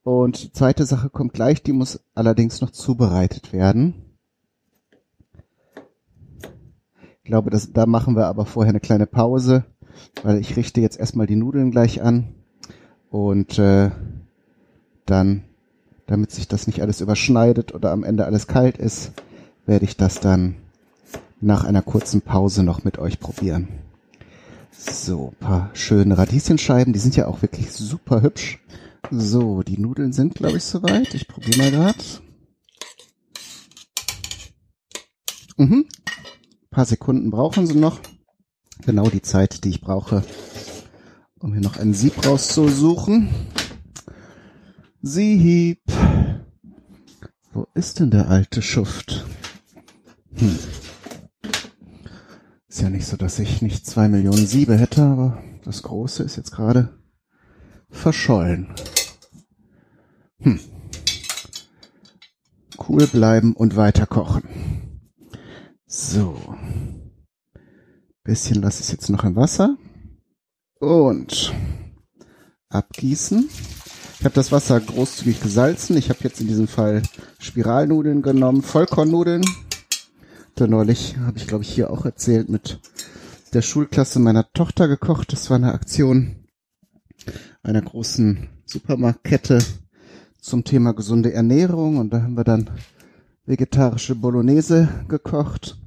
Und 0.02 0.54
zweite 0.56 0.86
Sache 0.86 1.10
kommt 1.10 1.34
gleich, 1.34 1.62
die 1.62 1.72
muss 1.72 2.00
allerdings 2.14 2.60
noch 2.60 2.70
zubereitet 2.70 3.52
werden. 3.52 3.94
Ich 7.22 7.24
glaube, 7.24 7.50
das, 7.50 7.72
da 7.72 7.86
machen 7.86 8.16
wir 8.16 8.26
aber 8.26 8.46
vorher 8.46 8.70
eine 8.70 8.80
kleine 8.80 9.06
Pause, 9.06 9.64
weil 10.22 10.38
ich 10.38 10.56
richte 10.56 10.80
jetzt 10.80 10.98
erstmal 10.98 11.26
die 11.26 11.36
Nudeln 11.36 11.70
gleich 11.70 12.02
an 12.02 12.34
und 13.10 13.58
äh, 13.58 13.90
dann, 15.06 15.44
damit 16.06 16.32
sich 16.32 16.48
das 16.48 16.66
nicht 16.66 16.80
alles 16.80 17.00
überschneidet 17.00 17.74
oder 17.74 17.92
am 17.92 18.02
Ende 18.02 18.24
alles 18.24 18.46
kalt 18.46 18.78
ist, 18.78 19.12
werde 19.66 19.84
ich 19.84 19.96
das 19.96 20.20
dann 20.20 20.56
nach 21.40 21.64
einer 21.64 21.82
kurzen 21.82 22.22
Pause 22.22 22.62
noch 22.62 22.84
mit 22.84 22.98
euch 22.98 23.20
probieren. 23.20 23.68
So, 24.72 25.34
paar 25.40 25.70
schöne 25.74 26.16
Radieschenscheiben, 26.16 26.92
die 26.92 26.98
sind 26.98 27.16
ja 27.16 27.26
auch 27.26 27.42
wirklich 27.42 27.70
super 27.72 28.22
hübsch. 28.22 28.60
So, 29.10 29.62
die 29.62 29.78
Nudeln 29.78 30.12
sind, 30.12 30.34
glaube 30.34 30.58
ich, 30.58 30.64
soweit. 30.64 31.14
Ich 31.14 31.26
probiere 31.26 31.58
mal 31.58 31.70
gerade. 31.70 31.98
Mhm. 35.56 35.86
Ein 35.86 36.70
paar 36.70 36.86
Sekunden 36.86 37.30
brauchen 37.30 37.66
sie 37.66 37.78
noch. 37.78 38.00
Genau 38.84 39.08
die 39.08 39.22
Zeit, 39.22 39.64
die 39.64 39.70
ich 39.70 39.80
brauche, 39.80 40.24
um 41.38 41.52
hier 41.52 41.62
noch 41.62 41.76
ein 41.76 41.92
Sieb 41.92 42.24
rauszusuchen. 42.24 43.28
Sieb. 45.02 45.80
Wo 47.52 47.66
ist 47.74 48.00
denn 48.00 48.10
der 48.10 48.28
alte 48.28 48.62
Schuft? 48.62 49.26
Hm. 50.34 50.58
Ist 52.68 52.80
ja 52.80 52.88
nicht 52.88 53.06
so, 53.06 53.16
dass 53.16 53.38
ich 53.38 53.60
nicht 53.60 53.84
zwei 53.84 54.08
Millionen 54.08 54.46
Siebe 54.46 54.76
hätte, 54.76 55.02
aber 55.02 55.42
das 55.64 55.82
große 55.82 56.22
ist 56.22 56.36
jetzt 56.36 56.52
gerade 56.52 56.99
verschollen. 57.90 58.74
Hm. 60.40 60.60
Cool 62.88 63.06
bleiben 63.06 63.54
und 63.54 63.76
weiter 63.76 64.06
kochen. 64.06 65.00
So. 65.86 66.38
Bisschen 68.24 68.62
lasse 68.62 68.82
ich 68.82 68.90
jetzt 68.90 69.10
noch 69.10 69.24
im 69.24 69.36
Wasser. 69.36 69.76
Und 70.78 71.52
abgießen. 72.68 73.48
Ich 74.18 74.24
habe 74.24 74.34
das 74.34 74.52
Wasser 74.52 74.80
großzügig 74.80 75.40
gesalzen. 75.40 75.96
Ich 75.96 76.08
habe 76.10 76.20
jetzt 76.22 76.40
in 76.40 76.46
diesem 76.46 76.68
Fall 76.68 77.02
Spiralnudeln 77.38 78.22
genommen, 78.22 78.62
Vollkornnudeln. 78.62 79.44
Da 80.54 80.66
neulich 80.66 81.16
habe 81.18 81.38
ich, 81.38 81.46
glaube 81.46 81.64
ich, 81.64 81.70
hier 81.70 81.90
auch 81.90 82.04
erzählt, 82.04 82.48
mit 82.48 82.80
der 83.52 83.62
Schulklasse 83.62 84.18
meiner 84.18 84.52
Tochter 84.52 84.88
gekocht. 84.88 85.32
Das 85.32 85.50
war 85.50 85.56
eine 85.56 85.72
Aktion 85.72 86.44
einer 87.62 87.82
großen 87.82 88.48
Supermarktkette 88.64 89.58
zum 90.40 90.64
Thema 90.64 90.92
gesunde 90.92 91.32
Ernährung. 91.32 91.98
Und 91.98 92.12
da 92.12 92.22
haben 92.22 92.36
wir 92.36 92.44
dann 92.44 92.70
vegetarische 93.46 94.14
Bolognese 94.14 94.88
gekocht 95.08 95.78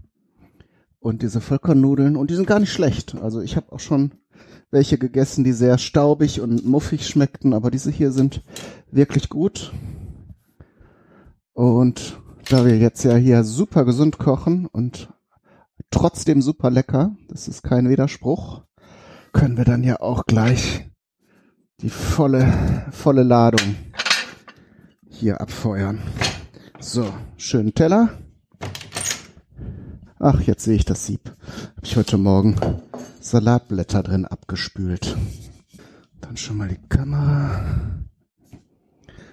und 0.99 1.21
diese 1.21 1.41
Vollkornnudeln. 1.41 2.15
Und 2.15 2.29
die 2.29 2.35
sind 2.35 2.47
gar 2.47 2.59
nicht 2.59 2.71
schlecht. 2.71 3.15
Also 3.15 3.41
ich 3.41 3.55
habe 3.55 3.71
auch 3.71 3.79
schon 3.79 4.11
welche 4.71 4.97
gegessen, 4.97 5.43
die 5.43 5.53
sehr 5.53 5.77
staubig 5.77 6.41
und 6.41 6.65
muffig 6.65 7.07
schmeckten, 7.07 7.53
aber 7.53 7.69
diese 7.69 7.91
hier 7.91 8.11
sind 8.11 8.43
wirklich 8.91 9.29
gut. 9.29 9.71
Und 11.53 12.19
da 12.49 12.65
wir 12.65 12.77
jetzt 12.77 13.03
ja 13.03 13.15
hier 13.15 13.43
super 13.43 13.85
gesund 13.85 14.17
kochen 14.17 14.65
und 14.65 15.09
trotzdem 15.91 16.41
super 16.41 16.71
lecker, 16.71 17.15
das 17.29 17.47
ist 17.47 17.61
kein 17.61 17.87
Widerspruch, 17.87 18.63
können 19.31 19.57
wir 19.57 19.65
dann 19.65 19.83
ja 19.83 19.99
auch 19.99 20.25
gleich 20.25 20.89
die 21.83 21.89
volle, 21.89 22.85
volle 22.91 23.23
Ladung 23.23 23.75
hier 25.09 25.41
abfeuern. 25.41 25.99
So, 26.79 27.13
schönen 27.35 27.73
Teller. 27.73 28.09
Ach, 30.17 30.39
jetzt 30.41 30.63
sehe 30.63 30.77
ich 30.77 30.85
das 30.85 31.05
Sieb. 31.05 31.35
Habe 31.75 31.85
ich 31.85 31.97
heute 31.97 32.17
Morgen 32.17 32.55
Salatblätter 33.19 34.01
drin 34.01 34.25
abgespült. 34.25 35.17
Dann 36.21 36.37
schon 36.37 36.55
mal 36.55 36.69
die 36.69 36.79
Kamera. 36.87 37.65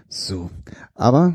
So. 0.08 0.50
Aber 0.96 1.34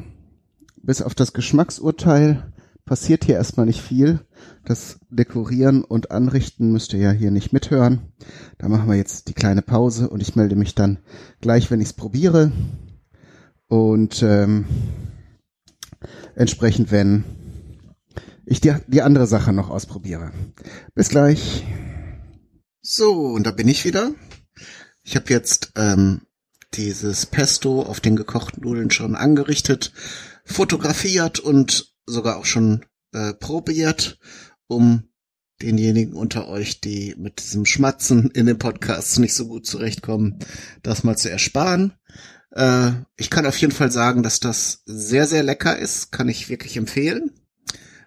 bis 0.84 1.02
auf 1.02 1.16
das 1.16 1.32
Geschmacksurteil 1.32 2.52
passiert 2.86 3.26
hier 3.26 3.36
erstmal 3.36 3.66
nicht 3.66 3.82
viel. 3.82 4.20
Das 4.64 5.00
Dekorieren 5.10 5.84
und 5.84 6.12
Anrichten 6.12 6.72
müsst 6.72 6.94
ihr 6.94 7.00
ja 7.00 7.12
hier 7.12 7.32
nicht 7.32 7.52
mithören. 7.52 8.14
Da 8.58 8.70
machen 8.70 8.88
wir 8.88 8.96
jetzt 8.96 9.28
die 9.28 9.34
kleine 9.34 9.62
Pause 9.62 10.10
und 10.10 10.22
ich 10.22 10.36
melde 10.36 10.56
mich 10.56 10.76
dann 10.76 11.00
gleich, 11.42 11.72
wenn 11.72 11.82
ich 11.82 11.88
es 11.88 11.94
probiere. 11.94 12.52
Und 13.68 14.22
ähm, 14.22 14.66
entsprechend, 16.36 16.92
wenn 16.92 17.24
ich 18.46 18.62
die, 18.62 18.76
die 18.88 19.02
andere 19.02 19.26
Sache 19.26 19.52
noch 19.52 19.70
ausprobiere. 19.70 20.32
Bis 20.94 21.10
gleich. 21.10 21.66
So, 22.82 23.30
und 23.30 23.48
da 23.48 23.52
bin 23.52 23.68
ich 23.68 23.86
wieder. 23.86 24.12
Ich 25.02 25.16
habe 25.16 25.26
jetzt 25.30 25.72
ähm, 25.76 26.22
dieses 26.76 27.26
Pesto 27.26 27.82
auf 27.82 28.00
den 28.00 28.16
gekochten 28.16 28.62
Nudeln 28.62 28.92
schon 28.92 29.16
angerichtet, 29.16 29.92
fotografiert 30.44 31.40
und 31.40 31.95
sogar 32.06 32.38
auch 32.38 32.46
schon 32.46 32.86
äh, 33.14 33.34
probiert, 33.34 34.20
um 34.68 35.10
denjenigen 35.62 36.14
unter 36.14 36.48
euch, 36.48 36.82
die 36.82 37.16
mit 37.18 37.42
diesem 37.42 37.66
Schmatzen 37.66 38.30
in 38.32 38.46
den 38.46 38.60
Podcasts 38.60 39.20
nicht 39.20 39.34
so 39.34 39.48
gut 39.48 39.66
zurechtkommen, 39.66 40.40
das 40.84 41.04
mal 41.04 41.18
zu 41.18 41.30
ersparen. 41.30 41.94
Äh, 42.52 42.92
ich 43.18 43.30
kann 43.30 43.46
auf 43.46 43.58
jeden 43.58 43.74
Fall 43.74 43.92
sagen, 43.92 44.24
dass 44.24 44.40
das 44.40 44.84
sehr, 44.86 45.28
sehr 45.28 45.44
lecker 45.44 45.78
ist, 45.78 46.12
kann 46.12 46.30
ich 46.30 46.50
wirklich 46.50 46.78
empfehlen. 46.78 47.32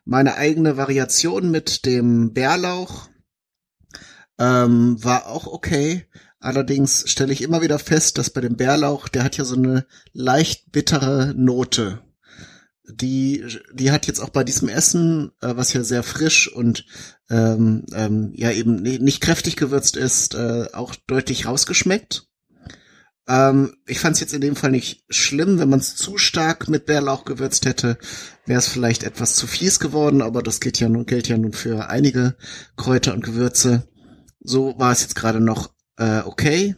Meine 0.05 0.37
eigene 0.37 0.77
Variation 0.77 1.51
mit 1.51 1.85
dem 1.85 2.33
Bärlauch 2.33 3.09
ähm, 4.39 5.03
war 5.03 5.27
auch 5.27 5.47
okay. 5.47 6.07
Allerdings 6.41 7.11
stelle 7.11 7.33
ich 7.33 7.43
immer 7.43 7.63
wieder 7.63 7.79
fest, 7.79 8.17
dass 8.17 8.31
bei 8.31 8.41
dem 8.41 8.57
Bärlauch, 8.57 9.09
der 9.09 9.25
hat 9.25 9.37
ja 9.37 9.45
so 9.45 9.57
eine 9.57 9.87
leicht 10.13 10.71
bittere 10.71 11.35
Note. 11.37 12.01
Die, 12.91 13.45
die 13.73 13.91
hat 13.91 14.07
jetzt 14.07 14.21
auch 14.21 14.31
bei 14.31 14.45
diesem 14.45 14.69
Essen, 14.69 15.33
äh, 15.41 15.55
was 15.57 15.73
ja 15.73 15.85
sehr 15.85 16.03
frisch 16.03 16.51
und 16.51 16.87
ähm, 17.29 17.85
ähm, 17.93 18.33
ja 18.35 18.51
eben 18.51 18.83
nicht 18.83 19.21
kräftig 19.21 19.57
gewürzt 19.57 19.97
ist, 19.97 20.35
äh, 20.35 20.67
auch 20.73 20.95
deutlich 21.07 21.47
rausgeschmeckt. 21.47 22.29
Ähm, 23.29 23.77
ich 23.87 24.01
fand 24.01 24.15
es 24.15 24.21
jetzt 24.21 24.33
in 24.33 24.41
dem 24.41 24.57
Fall 24.57 24.71
nicht 24.71 25.05
schlimm, 25.11 25.59
wenn 25.59 25.69
man 25.69 25.81
es 25.81 25.97
zu 25.97 26.17
stark 26.17 26.69
mit 26.69 26.87
Bärlauch 26.87 27.27
gewürzt 27.27 27.67
hätte, 27.67 27.99
wäre 28.47 28.59
es 28.59 28.69
vielleicht 28.69 29.03
etwas 29.03 29.37
zu 29.37 29.47
fies 29.47 29.81
geworden, 29.81 30.23
aber 30.23 30.43
das 30.43 30.61
geht 30.61 30.81
ja 30.81 30.89
nun, 30.89 31.05
gilt 31.05 31.29
ja 31.29 31.37
nun 31.37 31.53
für 31.53 31.91
einige 31.91 32.37
Kräuter 32.77 33.13
und 33.13 33.23
Gewürze. 33.23 33.87
So 34.41 34.79
war 34.79 34.93
es 34.93 35.03
jetzt 35.03 35.15
gerade 35.15 35.41
noch 35.41 35.71
äh, 35.99 36.21
okay. 36.21 36.75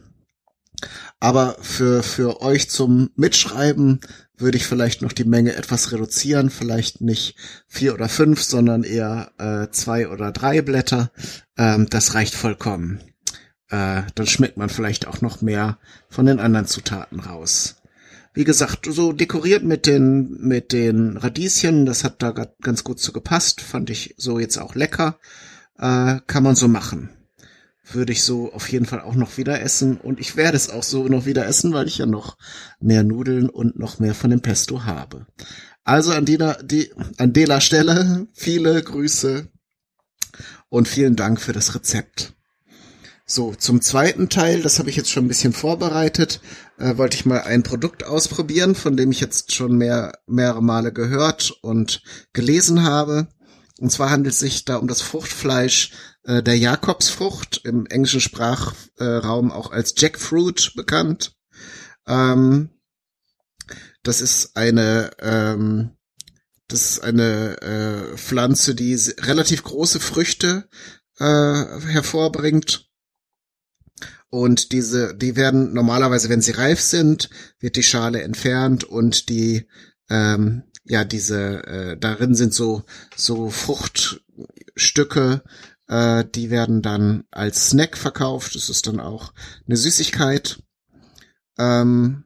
Aber 1.19 1.55
für, 1.61 2.03
für 2.03 2.41
euch 2.41 2.69
zum 2.69 3.11
Mitschreiben 3.15 4.01
würde 4.41 4.57
ich 4.57 4.67
vielleicht 4.67 5.01
noch 5.01 5.13
die 5.13 5.23
Menge 5.23 5.55
etwas 5.55 5.91
reduzieren, 5.91 6.49
vielleicht 6.49 7.01
nicht 7.01 7.35
vier 7.67 7.93
oder 7.93 8.09
fünf, 8.09 8.41
sondern 8.41 8.83
eher 8.83 9.31
äh, 9.37 9.71
zwei 9.71 10.09
oder 10.09 10.31
drei 10.31 10.61
Blätter. 10.61 11.11
Ähm, 11.57 11.87
das 11.89 12.15
reicht 12.15 12.35
vollkommen. 12.35 12.99
Äh, 13.69 14.03
dann 14.15 14.27
schmeckt 14.27 14.57
man 14.57 14.69
vielleicht 14.69 15.07
auch 15.07 15.21
noch 15.21 15.41
mehr 15.41 15.79
von 16.09 16.25
den 16.25 16.39
anderen 16.39 16.65
Zutaten 16.65 17.19
raus. 17.19 17.75
Wie 18.33 18.43
gesagt, 18.43 18.87
so 18.89 19.11
dekoriert 19.11 19.63
mit 19.63 19.85
den, 19.85 20.37
mit 20.41 20.71
den 20.71 21.17
Radieschen, 21.17 21.85
das 21.85 22.03
hat 22.03 22.21
da 22.21 22.31
ganz 22.61 22.83
gut 22.83 22.99
so 22.99 23.11
gepasst, 23.11 23.61
fand 23.61 23.89
ich 23.89 24.15
so 24.17 24.39
jetzt 24.39 24.57
auch 24.57 24.75
lecker. 24.75 25.19
Äh, 25.77 26.19
kann 26.27 26.43
man 26.43 26.55
so 26.55 26.67
machen 26.67 27.09
würde 27.83 28.13
ich 28.13 28.23
so 28.23 28.53
auf 28.53 28.71
jeden 28.71 28.85
Fall 28.85 29.01
auch 29.01 29.15
noch 29.15 29.37
wieder 29.37 29.61
essen. 29.61 29.97
Und 29.97 30.19
ich 30.19 30.35
werde 30.35 30.57
es 30.57 30.69
auch 30.69 30.83
so 30.83 31.07
noch 31.07 31.25
wieder 31.25 31.45
essen, 31.45 31.73
weil 31.73 31.87
ich 31.87 31.97
ja 31.97 32.05
noch 32.05 32.37
mehr 32.79 33.03
Nudeln 33.03 33.49
und 33.49 33.77
noch 33.77 33.99
mehr 33.99 34.13
von 34.13 34.29
dem 34.29 34.41
Pesto 34.41 34.85
habe. 34.85 35.25
Also 35.83 36.11
an 36.11 36.25
dieser, 36.25 36.61
die, 36.63 36.93
an 37.17 37.33
der 37.33 37.59
Stelle 37.59 38.27
viele 38.33 38.81
Grüße 38.81 39.47
und 40.69 40.87
vielen 40.87 41.15
Dank 41.15 41.41
für 41.41 41.53
das 41.53 41.75
Rezept. 41.75 42.33
So, 43.25 43.55
zum 43.55 43.81
zweiten 43.81 44.29
Teil, 44.29 44.61
das 44.61 44.77
habe 44.77 44.89
ich 44.89 44.97
jetzt 44.97 45.09
schon 45.09 45.25
ein 45.25 45.29
bisschen 45.29 45.53
vorbereitet, 45.53 46.41
äh, 46.77 46.97
wollte 46.97 47.15
ich 47.15 47.25
mal 47.25 47.41
ein 47.41 47.63
Produkt 47.63 48.03
ausprobieren, 48.03 48.75
von 48.75 48.97
dem 48.97 49.11
ich 49.11 49.21
jetzt 49.21 49.53
schon 49.53 49.77
mehr, 49.77 50.13
mehrere 50.27 50.61
Male 50.61 50.91
gehört 50.91 51.51
und 51.61 52.03
gelesen 52.33 52.83
habe. 52.83 53.29
Und 53.79 53.89
zwar 53.89 54.09
handelt 54.09 54.33
es 54.33 54.39
sich 54.39 54.65
da 54.65 54.75
um 54.75 54.87
das 54.87 55.01
Fruchtfleisch 55.01 55.91
äh, 56.23 56.43
der 56.43 56.57
Jakobsfrucht, 56.57 57.61
im 57.63 57.85
englischen 57.85 58.21
Sprachraum 58.21 59.51
auch 59.51 59.71
als 59.71 59.93
Jackfruit 59.97 60.73
bekannt. 60.75 61.35
Ähm, 62.07 62.69
das 64.03 64.21
ist 64.21 64.57
eine 64.57 65.11
ähm, 65.19 65.97
das 66.71 66.91
ist 66.91 66.99
eine 67.03 67.61
äh, 67.61 68.17
Pflanze, 68.17 68.75
die 68.75 68.95
relativ 69.19 69.63
große 69.63 69.99
Früchte 69.99 70.69
äh, 71.19 71.23
hervorbringt. 71.25 72.89
Und 74.29 74.71
diese, 74.71 75.13
die 75.13 75.35
werden 75.35 75.73
normalerweise, 75.73 76.29
wenn 76.29 76.41
sie 76.41 76.53
reif 76.53 76.79
sind, 76.79 77.29
wird 77.59 77.75
die 77.75 77.83
Schale 77.83 78.21
entfernt 78.21 78.85
und 78.85 79.27
die, 79.27 79.67
ähm, 80.09 80.63
ja, 80.85 81.03
diese, 81.03 81.67
äh, 81.67 81.97
darin 81.97 82.35
sind 82.35 82.53
so, 82.53 82.85
so 83.17 83.49
Fruchtstücke, 83.49 85.43
äh, 85.91 86.23
die 86.23 86.49
werden 86.49 86.81
dann 86.81 87.25
als 87.31 87.69
Snack 87.69 87.97
verkauft. 87.97 88.55
Das 88.55 88.69
ist 88.69 88.87
dann 88.87 88.99
auch 88.99 89.33
eine 89.67 89.75
Süßigkeit. 89.75 90.63
Ähm, 91.59 92.23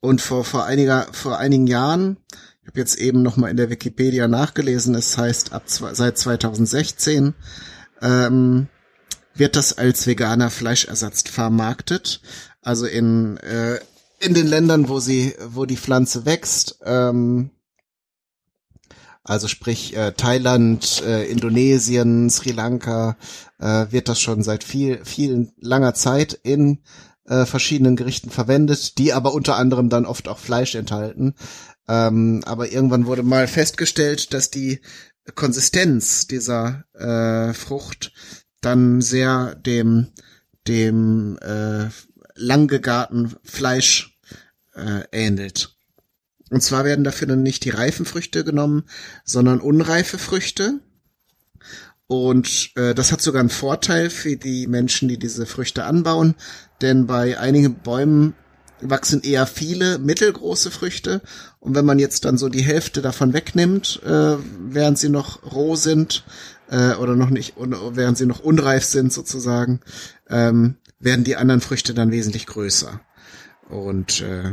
und 0.00 0.20
vor, 0.20 0.44
vor, 0.44 0.66
einiger, 0.66 1.08
vor 1.12 1.38
einigen 1.38 1.66
Jahren, 1.66 2.18
ich 2.62 2.68
habe 2.68 2.78
jetzt 2.78 2.98
eben 2.98 3.22
noch 3.22 3.38
mal 3.38 3.48
in 3.48 3.56
der 3.56 3.70
Wikipedia 3.70 4.28
nachgelesen, 4.28 4.94
es 4.94 5.16
heißt 5.16 5.52
ab 5.52 5.64
seit 5.66 6.18
2016 6.18 7.34
ähm, 8.02 8.68
wird 9.34 9.56
das 9.56 9.78
als 9.78 10.06
veganer 10.06 10.50
Fleischersatz 10.50 11.22
vermarktet. 11.22 12.20
Also 12.60 12.86
in 12.86 13.38
äh, 13.38 13.80
in 14.20 14.34
den 14.34 14.46
Ländern, 14.46 14.88
wo 14.88 15.00
sie, 15.00 15.34
wo 15.46 15.64
die 15.64 15.76
Pflanze 15.76 16.26
wächst, 16.26 16.80
ähm, 16.84 17.50
also 19.28 19.48
sprich 19.48 19.96
äh, 19.96 20.12
Thailand, 20.12 21.02
äh, 21.06 21.24
Indonesien, 21.24 22.30
Sri 22.30 22.52
Lanka, 22.52 23.16
äh, 23.58 23.86
wird 23.90 24.08
das 24.08 24.20
schon 24.20 24.42
seit 24.42 24.64
viel, 24.64 25.04
vielen 25.04 25.52
langer 25.58 25.94
Zeit 25.94 26.32
in 26.42 26.78
äh, 27.26 27.44
verschiedenen 27.44 27.96
Gerichten 27.96 28.30
verwendet, 28.30 28.98
die 28.98 29.12
aber 29.12 29.34
unter 29.34 29.56
anderem 29.56 29.90
dann 29.90 30.06
oft 30.06 30.28
auch 30.28 30.38
Fleisch 30.38 30.74
enthalten. 30.74 31.34
Ähm, 31.86 32.42
aber 32.46 32.72
irgendwann 32.72 33.06
wurde 33.06 33.22
mal 33.22 33.46
festgestellt, 33.46 34.32
dass 34.32 34.50
die 34.50 34.80
Konsistenz 35.34 36.26
dieser 36.26 36.84
äh, 36.94 37.52
Frucht 37.52 38.12
dann 38.60 39.00
sehr 39.00 39.54
dem 39.54 40.08
dem 40.66 41.38
äh, 41.38 41.88
langgegarten 42.34 43.34
Fleisch 43.42 44.18
äh, 44.74 45.02
ähnelt. 45.12 45.77
Und 46.50 46.62
zwar 46.62 46.84
werden 46.84 47.04
dafür 47.04 47.28
dann 47.28 47.42
nicht 47.42 47.64
die 47.64 47.70
reifen 47.70 48.06
Früchte 48.06 48.44
genommen, 48.44 48.84
sondern 49.24 49.60
unreife 49.60 50.18
Früchte. 50.18 50.80
Und 52.06 52.70
äh, 52.76 52.94
das 52.94 53.12
hat 53.12 53.20
sogar 53.20 53.40
einen 53.40 53.50
Vorteil 53.50 54.08
für 54.08 54.36
die 54.36 54.66
Menschen, 54.66 55.08
die 55.08 55.18
diese 55.18 55.44
Früchte 55.44 55.84
anbauen, 55.84 56.34
denn 56.80 57.06
bei 57.06 57.38
einigen 57.38 57.74
Bäumen 57.74 58.34
wachsen 58.80 59.22
eher 59.22 59.46
viele 59.46 59.98
mittelgroße 59.98 60.70
Früchte. 60.70 61.20
Und 61.60 61.74
wenn 61.74 61.84
man 61.84 61.98
jetzt 61.98 62.24
dann 62.24 62.38
so 62.38 62.48
die 62.48 62.62
Hälfte 62.62 63.02
davon 63.02 63.32
wegnimmt, 63.32 64.00
äh, 64.04 64.36
während 64.60 64.98
sie 64.98 65.08
noch 65.08 65.42
roh 65.52 65.76
sind 65.76 66.24
äh, 66.70 66.94
oder 66.94 67.14
noch 67.14 67.30
nicht, 67.30 67.54
während 67.58 68.16
sie 68.16 68.26
noch 68.26 68.40
unreif 68.40 68.84
sind 68.84 69.12
sozusagen, 69.12 69.80
ähm, 70.28 70.76
werden 71.00 71.24
die 71.24 71.36
anderen 71.36 71.60
Früchte 71.60 71.92
dann 71.92 72.10
wesentlich 72.10 72.46
größer. 72.46 73.00
Und 73.68 74.20
äh, 74.20 74.52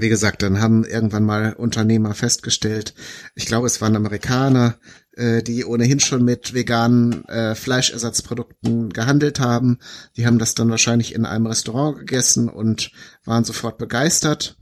wie 0.00 0.08
gesagt, 0.08 0.42
dann 0.42 0.60
haben 0.60 0.84
irgendwann 0.84 1.24
mal 1.24 1.52
Unternehmer 1.52 2.14
festgestellt, 2.14 2.94
ich 3.34 3.46
glaube, 3.46 3.66
es 3.66 3.80
waren 3.80 3.96
Amerikaner, 3.96 4.76
äh, 5.18 5.42
die 5.42 5.64
ohnehin 5.64 6.00
schon 6.00 6.24
mit 6.24 6.54
veganen 6.54 7.24
äh, 7.28 7.54
Fleischersatzprodukten 7.54 8.92
gehandelt 8.92 9.40
haben. 9.40 9.78
Die 10.16 10.26
haben 10.26 10.38
das 10.38 10.54
dann 10.54 10.70
wahrscheinlich 10.70 11.14
in 11.14 11.26
einem 11.26 11.46
Restaurant 11.46 11.98
gegessen 11.98 12.48
und 12.48 12.92
waren 13.24 13.44
sofort 13.44 13.78
begeistert. 13.78 14.56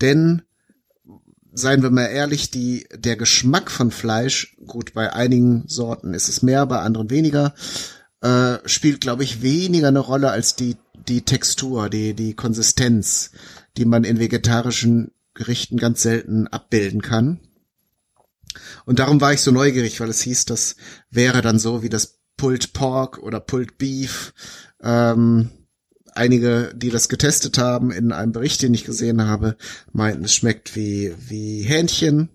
Denn, 0.00 0.42
seien 1.52 1.82
wir 1.82 1.90
mal 1.90 2.06
ehrlich, 2.06 2.50
die, 2.50 2.86
der 2.94 3.16
Geschmack 3.16 3.70
von 3.70 3.90
Fleisch, 3.90 4.56
gut, 4.66 4.94
bei 4.94 5.12
einigen 5.12 5.64
Sorten 5.66 6.14
ist 6.14 6.28
es 6.28 6.42
mehr, 6.42 6.64
bei 6.66 6.78
anderen 6.78 7.10
weniger, 7.10 7.54
äh, 8.22 8.56
spielt, 8.64 9.00
glaube 9.00 9.24
ich, 9.24 9.42
weniger 9.42 9.88
eine 9.88 9.98
Rolle 9.98 10.30
als 10.30 10.56
die, 10.56 10.76
die 11.08 11.22
Textur, 11.22 11.88
die, 11.88 12.14
die 12.14 12.34
Konsistenz 12.34 13.30
die 13.78 13.84
man 13.84 14.04
in 14.04 14.18
vegetarischen 14.18 15.12
Gerichten 15.34 15.76
ganz 15.76 16.02
selten 16.02 16.48
abbilden 16.48 17.00
kann. 17.00 17.40
Und 18.84 18.98
darum 18.98 19.20
war 19.20 19.32
ich 19.32 19.40
so 19.40 19.52
neugierig, 19.52 20.00
weil 20.00 20.08
es 20.08 20.22
hieß, 20.22 20.46
das 20.46 20.76
wäre 21.10 21.42
dann 21.42 21.58
so 21.58 21.82
wie 21.82 21.88
das 21.88 22.18
Pulled 22.36 22.72
Pork 22.72 23.18
oder 23.18 23.40
Pulled 23.40 23.78
Beef. 23.78 24.34
Ähm, 24.82 25.50
einige, 26.14 26.72
die 26.74 26.90
das 26.90 27.08
getestet 27.08 27.58
haben, 27.58 27.90
in 27.92 28.12
einem 28.12 28.32
Bericht, 28.32 28.62
den 28.62 28.74
ich 28.74 28.84
gesehen 28.84 29.22
habe, 29.22 29.56
meinten, 29.92 30.24
es 30.24 30.34
schmeckt 30.34 30.74
wie, 30.74 31.14
wie 31.18 31.62
Hähnchen. 31.62 32.30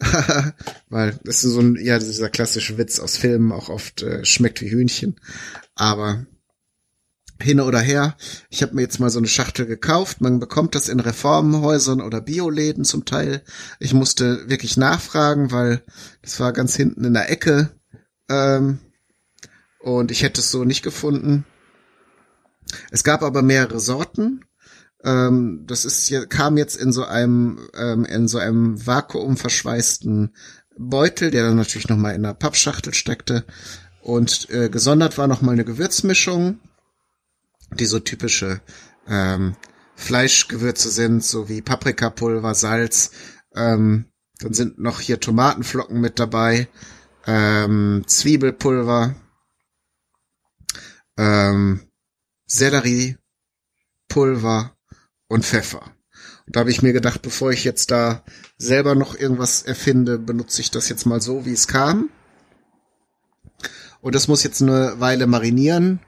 weil 0.88 1.18
das 1.22 1.44
ist 1.44 1.52
so 1.52 1.60
ein, 1.60 1.76
ja, 1.80 1.98
dieser 1.98 2.28
klassische 2.28 2.78
Witz 2.78 2.98
aus 2.98 3.16
Filmen 3.16 3.52
auch 3.52 3.68
oft 3.68 4.02
äh, 4.02 4.24
schmeckt 4.24 4.60
wie 4.60 4.70
Hühnchen. 4.70 5.20
Aber 5.76 6.26
hin 7.40 7.60
oder 7.60 7.80
her. 7.80 8.16
Ich 8.48 8.62
habe 8.62 8.74
mir 8.74 8.82
jetzt 8.82 9.00
mal 9.00 9.10
so 9.10 9.18
eine 9.18 9.28
Schachtel 9.28 9.66
gekauft. 9.66 10.20
Man 10.20 10.38
bekommt 10.38 10.74
das 10.74 10.88
in 10.88 11.00
Reformhäusern 11.00 12.00
oder 12.00 12.20
Bioläden 12.20 12.84
zum 12.84 13.04
Teil. 13.04 13.42
Ich 13.80 13.92
musste 13.92 14.48
wirklich 14.48 14.76
nachfragen, 14.76 15.50
weil 15.50 15.82
das 16.22 16.38
war 16.40 16.52
ganz 16.52 16.76
hinten 16.76 17.04
in 17.04 17.14
der 17.14 17.30
Ecke. 17.30 17.70
Ähm, 18.28 18.78
und 19.80 20.10
ich 20.10 20.22
hätte 20.22 20.40
es 20.40 20.50
so 20.50 20.64
nicht 20.64 20.82
gefunden. 20.82 21.44
Es 22.90 23.04
gab 23.04 23.22
aber 23.22 23.42
mehrere 23.42 23.80
Sorten. 23.80 24.44
Ähm, 25.02 25.64
das 25.66 25.84
ist 25.84 26.12
kam 26.30 26.56
jetzt 26.56 26.76
in 26.76 26.92
so 26.92 27.04
einem 27.04 27.68
ähm, 27.76 28.04
in 28.04 28.26
so 28.26 28.38
einem 28.38 28.86
vakuumverschweißten 28.86 30.34
Beutel, 30.78 31.30
der 31.30 31.44
dann 31.44 31.56
natürlich 31.56 31.88
noch 31.88 31.98
mal 31.98 32.14
in 32.14 32.24
einer 32.24 32.34
Pappschachtel 32.34 32.94
steckte. 32.94 33.44
Und 34.00 34.48
äh, 34.50 34.68
gesondert 34.70 35.18
war 35.18 35.26
noch 35.26 35.42
mal 35.42 35.52
eine 35.52 35.64
Gewürzmischung 35.64 36.60
die 37.74 37.86
so 37.86 38.00
typische 38.00 38.60
ähm, 39.06 39.56
Fleischgewürze 39.96 40.90
sind, 40.90 41.24
so 41.24 41.48
wie 41.48 41.62
Paprikapulver, 41.62 42.54
Salz. 42.54 43.10
Ähm, 43.54 44.06
dann 44.38 44.52
sind 44.52 44.78
noch 44.78 45.00
hier 45.00 45.20
Tomatenflocken 45.20 46.00
mit 46.00 46.18
dabei, 46.18 46.68
ähm, 47.26 48.02
Zwiebelpulver, 48.06 49.14
ähm, 51.16 51.80
Selleriepulver 52.46 53.16
und 55.28 55.44
Pfeffer. 55.44 55.94
Und 56.46 56.56
da 56.56 56.60
habe 56.60 56.70
ich 56.70 56.82
mir 56.82 56.92
gedacht, 56.92 57.22
bevor 57.22 57.52
ich 57.52 57.64
jetzt 57.64 57.90
da 57.90 58.22
selber 58.58 58.94
noch 58.94 59.14
irgendwas 59.14 59.62
erfinde, 59.62 60.18
benutze 60.18 60.60
ich 60.60 60.70
das 60.70 60.88
jetzt 60.88 61.06
mal 61.06 61.20
so, 61.20 61.46
wie 61.46 61.52
es 61.52 61.68
kam. 61.68 62.10
Und 64.00 64.14
das 64.14 64.28
muss 64.28 64.42
jetzt 64.42 64.60
eine 64.60 65.00
Weile 65.00 65.26
marinieren. 65.26 66.00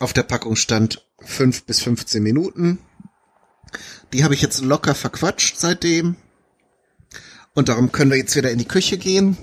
Auf 0.00 0.14
der 0.14 0.22
Packung 0.22 0.56
stand 0.56 1.06
fünf 1.18 1.64
bis 1.64 1.82
15 1.82 2.22
Minuten. 2.22 2.78
Die 4.14 4.24
habe 4.24 4.32
ich 4.32 4.40
jetzt 4.40 4.62
locker 4.62 4.94
verquatscht 4.94 5.58
seitdem. 5.58 6.16
Und 7.54 7.68
darum 7.68 7.92
können 7.92 8.10
wir 8.10 8.16
jetzt 8.16 8.34
wieder 8.34 8.50
in 8.50 8.58
die 8.58 8.66
Küche 8.66 8.96
gehen 8.96 9.36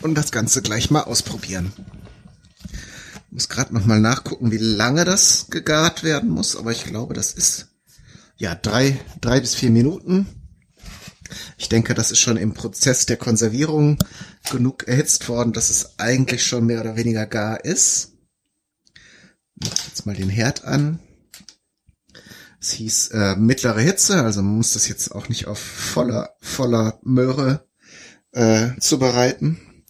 und 0.00 0.14
das 0.14 0.32
Ganze 0.32 0.62
gleich 0.62 0.90
mal 0.90 1.02
ausprobieren. 1.02 1.74
Ich 3.26 3.32
muss 3.32 3.48
gerade 3.50 3.74
noch 3.74 3.84
mal 3.84 4.00
nachgucken, 4.00 4.50
wie 4.50 4.56
lange 4.56 5.04
das 5.04 5.48
gegart 5.50 6.02
werden 6.04 6.30
muss, 6.30 6.56
aber 6.56 6.72
ich 6.72 6.84
glaube, 6.84 7.12
das 7.12 7.34
ist 7.34 7.68
ja 8.38 8.54
drei, 8.54 8.98
drei 9.20 9.40
bis 9.40 9.54
vier 9.54 9.70
Minuten. 9.70 10.26
Ich 11.58 11.68
denke, 11.68 11.92
das 11.92 12.12
ist 12.12 12.20
schon 12.20 12.38
im 12.38 12.54
Prozess 12.54 13.04
der 13.04 13.18
Konservierung 13.18 13.98
genug 14.50 14.88
erhitzt 14.88 15.28
worden, 15.28 15.52
dass 15.52 15.68
es 15.68 15.98
eigentlich 15.98 16.46
schon 16.46 16.64
mehr 16.64 16.80
oder 16.80 16.96
weniger 16.96 17.26
gar 17.26 17.62
ist. 17.62 18.17
Mach 19.62 19.86
jetzt 19.86 20.06
mal 20.06 20.14
den 20.14 20.28
Herd 20.28 20.64
an. 20.64 21.00
Es 22.60 22.72
hieß 22.72 23.08
äh, 23.08 23.36
mittlere 23.36 23.80
Hitze, 23.80 24.22
also 24.22 24.42
man 24.42 24.56
muss 24.56 24.72
das 24.72 24.88
jetzt 24.88 25.14
auch 25.14 25.28
nicht 25.28 25.46
auf 25.46 25.58
voller, 25.58 26.34
voller 26.40 26.98
Möhre 27.02 27.68
äh, 28.32 28.70
zubereiten. 28.80 29.84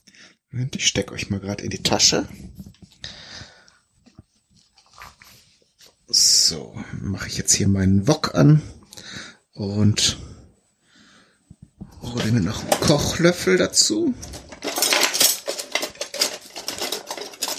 Ich 0.74 0.86
stecke 0.86 1.12
euch 1.12 1.30
mal 1.30 1.40
gerade 1.40 1.64
in 1.64 1.70
die 1.70 1.82
Tasche. 1.82 2.28
So, 6.06 6.74
mache 7.00 7.28
ich 7.28 7.36
jetzt 7.36 7.52
hier 7.52 7.68
meinen 7.68 8.08
Wok 8.08 8.34
an 8.34 8.62
und 9.52 10.18
hole 12.00 12.32
mir 12.32 12.40
noch 12.40 12.62
einen 12.62 12.80
Kochlöffel 12.80 13.58
dazu. 13.58 14.14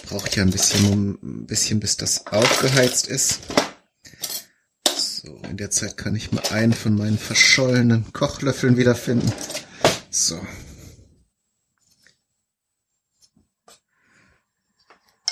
Braucht 0.10 0.36
ja 0.36 0.42
ein 0.42 0.50
bisschen, 0.50 1.20
ein 1.22 1.46
bisschen, 1.46 1.80
bis 1.80 1.96
das 1.96 2.26
aufgeheizt 2.26 3.08
ist. 3.08 3.42
So, 4.98 5.40
in 5.48 5.58
der 5.58 5.70
Zeit 5.70 5.98
kann 5.98 6.16
ich 6.16 6.32
mal 6.32 6.44
einen 6.50 6.74
von 6.74 6.96
meinen 6.96 7.20
verschollenen 7.20 8.12
Kochlöffeln 8.12 8.76
wiederfinden. 8.76 9.32
So. 10.10 10.42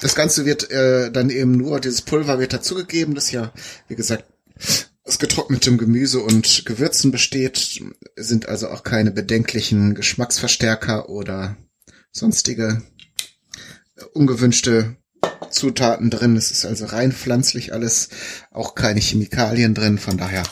Das 0.01 0.13
Ganze 0.13 0.45
wird 0.45 0.69
äh, 0.69 1.11
dann 1.11 1.31
eben 1.31 1.53
nur, 1.53 1.79
dieses 1.79 2.03
Pulver 2.03 2.37
wird 2.37 2.53
dazugegeben, 2.53 3.15
das 3.15 3.31
ja, 3.31 3.51
wie 3.87 3.95
gesagt, 3.95 4.25
aus 5.03 5.17
getrocknetem 5.17 5.79
Gemüse 5.79 6.19
und 6.19 6.65
Gewürzen 6.65 7.11
besteht, 7.11 7.81
sind 8.15 8.47
also 8.47 8.69
auch 8.69 8.83
keine 8.83 9.09
bedenklichen 9.09 9.95
Geschmacksverstärker 9.95 11.09
oder 11.09 11.57
sonstige 12.11 12.83
ungewünschte 14.13 14.97
Zutaten 15.49 16.09
drin. 16.09 16.35
Es 16.35 16.51
ist 16.51 16.65
also 16.65 16.85
rein 16.85 17.11
pflanzlich 17.11 17.73
alles, 17.73 18.09
auch 18.51 18.75
keine 18.75 18.99
Chemikalien 18.99 19.73
drin. 19.73 19.97
Von 19.97 20.17
daher 20.17 20.43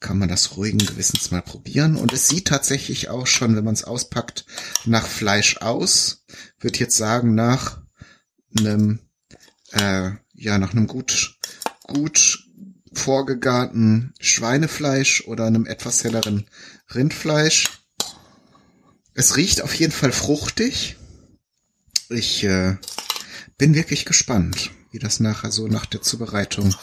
kann 0.00 0.18
man 0.18 0.28
das 0.28 0.56
ruhigen 0.56 0.78
Gewissens 0.78 1.30
mal 1.30 1.42
probieren. 1.42 1.96
Und 1.96 2.12
es 2.12 2.28
sieht 2.28 2.48
tatsächlich 2.48 3.10
auch 3.10 3.26
schon, 3.26 3.54
wenn 3.54 3.64
man 3.64 3.74
es 3.74 3.84
auspackt, 3.84 4.46
nach 4.86 5.06
Fleisch 5.06 5.58
aus. 5.58 6.24
Würde 6.58 6.78
jetzt 6.78 6.96
sagen, 6.96 7.34
nach 7.34 7.82
einem, 8.58 9.00
äh, 9.72 10.12
ja, 10.32 10.58
nach 10.58 10.72
einem 10.72 10.86
gut, 10.86 11.38
gut 11.82 12.46
vorgegarten 12.92 14.14
Schweinefleisch 14.20 15.26
oder 15.26 15.46
einem 15.46 15.66
etwas 15.66 16.02
helleren 16.02 16.46
Rindfleisch. 16.94 17.66
Es 19.14 19.36
riecht 19.36 19.62
auf 19.62 19.74
jeden 19.74 19.92
Fall 19.92 20.12
fruchtig. 20.12 20.96
Ich 22.12 22.42
äh, 22.42 22.76
bin 23.56 23.76
wirklich 23.76 24.04
gespannt, 24.04 24.72
wie 24.90 24.98
das 24.98 25.20
nachher 25.20 25.52
so 25.52 25.68
nach 25.68 25.86
der 25.86 26.02
Zubereitung 26.02 26.74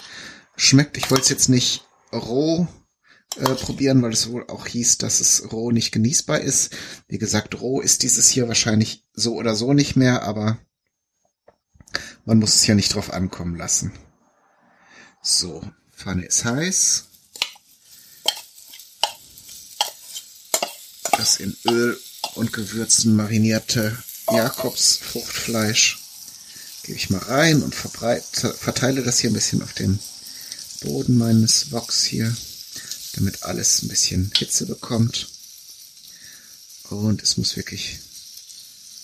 schmeckt. 0.56 0.96
Ich 0.98 1.12
wollte 1.12 1.24
es 1.24 1.30
jetzt 1.30 1.50
nicht 1.50 1.86
roh 2.14 2.66
äh, 3.36 3.56
probieren, 3.56 4.02
weil 4.02 4.14
es 4.14 4.30
wohl 4.30 4.48
auch 4.48 4.68
hieß, 4.68 5.00
dass 5.00 5.20
es 5.20 5.52
roh 5.52 5.72
nicht 5.72 5.92
genießbar 5.92 6.40
ist. 6.40 6.74
Wie 7.10 7.18
gesagt, 7.18 7.60
roh 7.60 7.82
ist 7.82 8.04
dieses 8.04 8.30
hier 8.30 8.48
wahrscheinlich 8.48 9.04
so 9.12 9.36
oder 9.36 9.54
so 9.54 9.74
nicht 9.74 9.98
mehr, 9.98 10.24
aber 10.24 10.60
man 12.24 12.40
muss 12.40 12.56
es 12.56 12.66
ja 12.66 12.74
nicht 12.74 12.96
drauf 12.96 13.12
ankommen 13.12 13.58
lassen. 13.58 13.92
So, 15.22 15.62
Pfanne 15.94 16.24
ist 16.24 16.46
heiß. 16.46 17.06
Das 21.18 21.38
in 21.38 21.58
Öl 21.66 22.00
und 22.36 22.54
Gewürzen 22.54 23.18
marinierte 23.18 23.98
Jakobsfruchtfleisch 24.32 26.00
gebe 26.84 26.98
ich 26.98 27.10
mal 27.10 27.20
rein 27.20 27.64
und 27.64 27.76
verbreite, 27.76 28.54
verteile 28.54 29.04
das 29.04 29.20
hier 29.20 29.30
ein 29.30 29.34
bisschen 29.34 29.62
auf 29.62 29.74
dem 29.74 30.00
Boden 30.82 31.18
meines 31.18 31.72
Woks 31.72 32.04
hier, 32.04 32.36
damit 33.14 33.44
alles 33.44 33.82
ein 33.82 33.90
bisschen 33.90 34.32
Hitze 34.38 34.66
bekommt. 34.66 35.28
Und 36.90 37.22
es 37.24 37.38
muss 37.38 37.58
wirklich, 37.58 38.00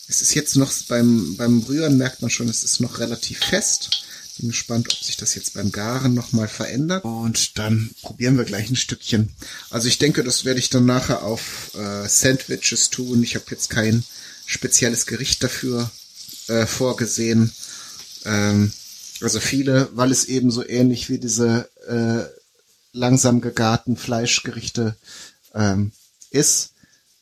es 0.08 0.22
ist 0.22 0.34
jetzt 0.34 0.56
noch 0.56 0.72
beim, 0.88 1.36
beim 1.36 1.60
Rühren 1.64 1.98
merkt 1.98 2.22
man 2.22 2.32
schon, 2.32 2.48
es 2.48 2.64
ist 2.64 2.80
noch 2.80 3.00
relativ 3.00 3.40
fest. 3.40 4.06
Bin 4.40 4.50
gespannt, 4.50 4.92
ob 4.92 5.04
sich 5.04 5.16
das 5.16 5.36
jetzt 5.36 5.54
beim 5.54 5.72
Garen 5.72 6.16
nochmal 6.16 6.48
verändert. 6.48 7.04
Und 7.04 7.60
dann 7.60 7.92
probieren 8.02 8.36
wir 8.38 8.46
gleich 8.46 8.68
ein 8.70 8.76
Stückchen. 8.76 9.32
Also 9.70 9.88
ich 9.88 10.00
denke, 10.00 10.24
das 10.24 10.44
werde 10.44 10.60
ich 10.60 10.72
dann 10.72 10.86
nachher 10.86 11.22
auf 11.22 11.72
äh, 11.76 12.08
Sandwiches 12.08 12.90
tun. 12.90 13.22
Ich 13.22 13.36
habe 13.36 13.46
jetzt 13.52 13.70
kein 13.70 14.04
spezielles 14.46 15.06
Gericht 15.06 15.44
dafür 15.44 15.90
äh, 16.48 16.66
vorgesehen. 16.66 17.52
Ähm, 18.26 18.72
also 19.22 19.40
viele, 19.40 19.90
weil 19.94 20.12
es 20.12 20.26
eben 20.26 20.52
so 20.52 20.68
ähnlich 20.68 21.10
wie 21.10 21.18
diese 21.18 21.70
äh, 21.88 22.30
langsam 22.92 23.42
gegarten 23.42 23.98
Fleischgerichte 23.98 24.96
ähm, 25.54 25.92
ist, 26.30 26.72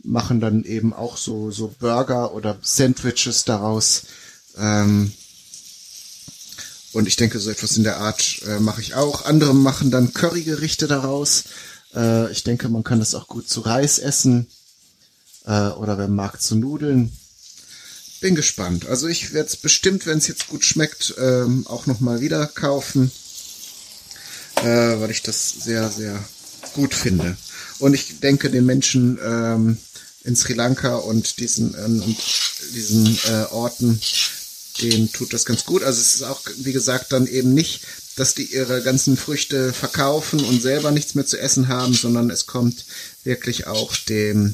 machen 0.03 0.39
dann 0.39 0.63
eben 0.63 0.93
auch 0.93 1.17
so, 1.17 1.51
so 1.51 1.73
Burger 1.79 2.33
oder 2.33 2.57
Sandwiches 2.61 3.45
daraus. 3.45 4.03
Ähm, 4.57 5.11
und 6.93 7.07
ich 7.07 7.15
denke, 7.15 7.39
so 7.39 7.49
etwas 7.49 7.77
in 7.77 7.83
der 7.83 7.97
Art 7.97 8.41
äh, 8.45 8.59
mache 8.59 8.81
ich 8.81 8.95
auch. 8.95 9.25
Andere 9.25 9.53
machen 9.53 9.91
dann 9.91 10.13
Currygerichte 10.13 10.87
daraus. 10.87 11.45
Äh, 11.95 12.31
ich 12.31 12.43
denke, 12.43 12.67
man 12.67 12.83
kann 12.83 12.99
das 12.99 13.15
auch 13.15 13.27
gut 13.27 13.47
zu 13.47 13.61
Reis 13.61 13.99
essen 13.99 14.47
äh, 15.45 15.69
oder 15.69 15.97
wer 15.97 16.07
mag 16.07 16.41
zu 16.41 16.55
Nudeln. 16.55 17.11
Bin 18.21 18.35
gespannt. 18.35 18.85
Also 18.85 19.07
ich 19.07 19.33
werde 19.33 19.49
es 19.49 19.57
bestimmt, 19.57 20.05
wenn 20.05 20.19
es 20.19 20.27
jetzt 20.27 20.47
gut 20.47 20.63
schmeckt, 20.63 21.15
ähm, 21.17 21.65
auch 21.67 21.87
nochmal 21.87 22.21
wieder 22.21 22.45
kaufen, 22.45 23.11
äh, 24.57 24.63
weil 24.99 25.09
ich 25.09 25.23
das 25.23 25.49
sehr, 25.49 25.89
sehr 25.89 26.23
gut 26.75 26.93
finde. 26.93 27.35
Und 27.79 27.95
ich 27.95 28.19
denke, 28.19 28.51
den 28.51 28.65
Menschen 28.65 29.17
ähm, 29.23 29.77
in 30.23 30.35
Sri 30.35 30.53
Lanka 30.53 30.97
und 30.97 31.39
diesen, 31.39 31.73
äh, 31.73 31.85
und 31.85 32.17
diesen 32.73 33.17
äh, 33.27 33.45
Orten 33.51 33.99
denen 34.79 35.11
tut 35.11 35.33
das 35.33 35.45
ganz 35.45 35.65
gut. 35.65 35.83
Also 35.83 35.99
es 36.01 36.15
ist 36.15 36.23
auch, 36.23 36.41
wie 36.57 36.73
gesagt, 36.73 37.11
dann 37.11 37.27
eben 37.27 37.53
nicht, 37.53 37.81
dass 38.15 38.35
die 38.35 38.45
ihre 38.45 38.81
ganzen 38.81 39.17
Früchte 39.17 39.73
verkaufen 39.73 40.43
und 40.43 40.61
selber 40.61 40.91
nichts 40.91 41.15
mehr 41.15 41.25
zu 41.25 41.39
essen 41.39 41.67
haben, 41.67 41.93
sondern 41.93 42.29
es 42.29 42.45
kommt 42.45 42.85
wirklich 43.23 43.67
auch 43.67 43.95
dem 43.95 44.53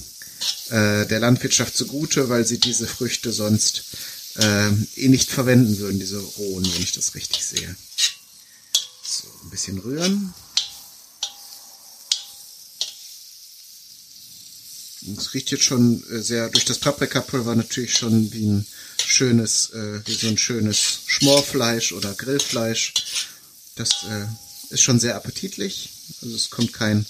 äh, 0.69 1.06
der 1.06 1.19
Landwirtschaft 1.19 1.76
zugute, 1.76 2.30
weil 2.30 2.45
sie 2.45 2.60
diese 2.60 2.88
Früchte 2.88 3.32
sonst 3.32 3.84
äh, 4.36 4.69
eh 4.95 5.08
nicht 5.08 5.30
verwenden 5.30 5.78
würden, 5.80 6.00
diese 6.00 6.19
rohen, 6.19 6.65
wenn 6.65 6.82
ich 6.82 6.91
das 6.91 7.15
richtig 7.15 7.43
sehe. 7.43 7.76
So, 9.04 9.28
ein 9.43 9.50
bisschen 9.50 9.80
rühren. 9.80 10.34
Es 15.17 15.34
riecht 15.34 15.52
jetzt 15.52 15.63
schon 15.63 16.04
äh, 16.10 16.21
sehr 16.21 16.50
durch 16.50 16.65
das 16.65 16.80
Paprikapulver 16.80 17.56
natürlich 17.56 17.93
schon 17.93 18.32
wie 18.34 18.45
ein 18.45 18.67
schönes, 19.06 19.69
äh, 19.71 20.02
wie 20.06 20.15
so 20.15 20.28
ein 20.28 20.38
schönes 20.38 21.00
Schmorfleisch 21.06 21.93
oder 21.93 22.13
Grillfleisch. 22.13 22.93
Das 23.76 23.89
äh, 24.10 24.26
ist 24.73 24.82
schon 24.82 25.00
sehr 25.00 25.15
appetitlich. 25.15 25.89
Also 26.21 26.36
es 26.36 26.50
kommt 26.50 26.73
kein 26.73 27.06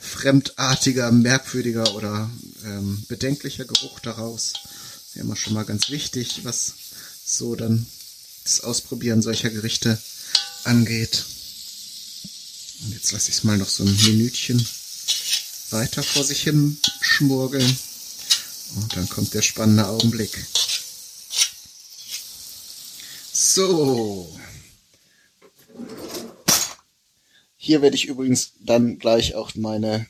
fremdartiger, 0.00 1.12
merkwürdiger 1.12 1.94
oder 1.94 2.28
ähm, 2.64 3.04
bedenklicher 3.06 3.66
Geruch 3.66 4.00
daraus. 4.00 4.54
ist 5.06 5.16
immer 5.16 5.36
schon 5.36 5.52
mal 5.52 5.64
ganz 5.64 5.90
wichtig, 5.90 6.40
was 6.42 6.72
so 7.24 7.54
dann 7.54 7.86
das 8.44 8.62
Ausprobieren 8.62 9.22
solcher 9.22 9.50
Gerichte 9.50 10.00
angeht. 10.64 11.24
Und 12.82 12.94
jetzt 12.94 13.12
lasse 13.12 13.28
ich 13.28 13.36
es 13.36 13.44
mal 13.44 13.58
noch 13.58 13.68
so 13.68 13.84
ein 13.84 13.96
Minütchen 14.04 14.66
weiter 15.70 16.02
vor 16.02 16.24
sich 16.24 16.42
hin 16.42 16.78
schmurgeln. 17.00 17.78
Und 18.76 18.96
dann 18.96 19.08
kommt 19.08 19.34
der 19.34 19.42
spannende 19.42 19.86
Augenblick. 19.86 20.46
So. 23.32 24.38
Hier 27.70 27.82
werde 27.82 27.94
ich 27.94 28.06
übrigens 28.06 28.54
dann 28.58 28.98
gleich 28.98 29.36
auch 29.36 29.54
meine, 29.54 30.08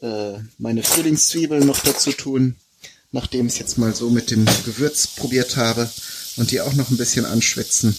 äh, 0.00 0.34
meine 0.56 0.84
Frühlingszwiebeln 0.84 1.66
noch 1.66 1.80
dazu 1.80 2.12
tun, 2.12 2.54
nachdem 3.10 3.48
ich 3.48 3.54
es 3.54 3.58
jetzt 3.58 3.76
mal 3.76 3.92
so 3.92 4.08
mit 4.08 4.30
dem 4.30 4.46
Gewürz 4.64 5.08
probiert 5.08 5.56
habe 5.56 5.90
und 6.36 6.52
die 6.52 6.60
auch 6.60 6.74
noch 6.74 6.90
ein 6.90 6.96
bisschen 6.96 7.24
anschwitzen. 7.24 7.92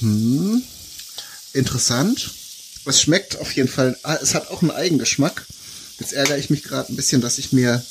Hm. 0.00 0.60
Interessant. 1.52 2.32
Es 2.86 3.00
schmeckt 3.00 3.38
auf 3.38 3.52
jeden 3.52 3.68
Fall, 3.68 3.96
ah, 4.02 4.18
es 4.20 4.34
hat 4.34 4.48
auch 4.48 4.62
einen 4.62 4.72
Eigengeschmack. 4.72 5.46
Jetzt 6.00 6.12
ärgere 6.12 6.38
ich 6.38 6.50
mich 6.50 6.64
gerade 6.64 6.92
ein 6.92 6.96
bisschen, 6.96 7.20
dass 7.20 7.38
ich 7.38 7.52
mir 7.52 7.86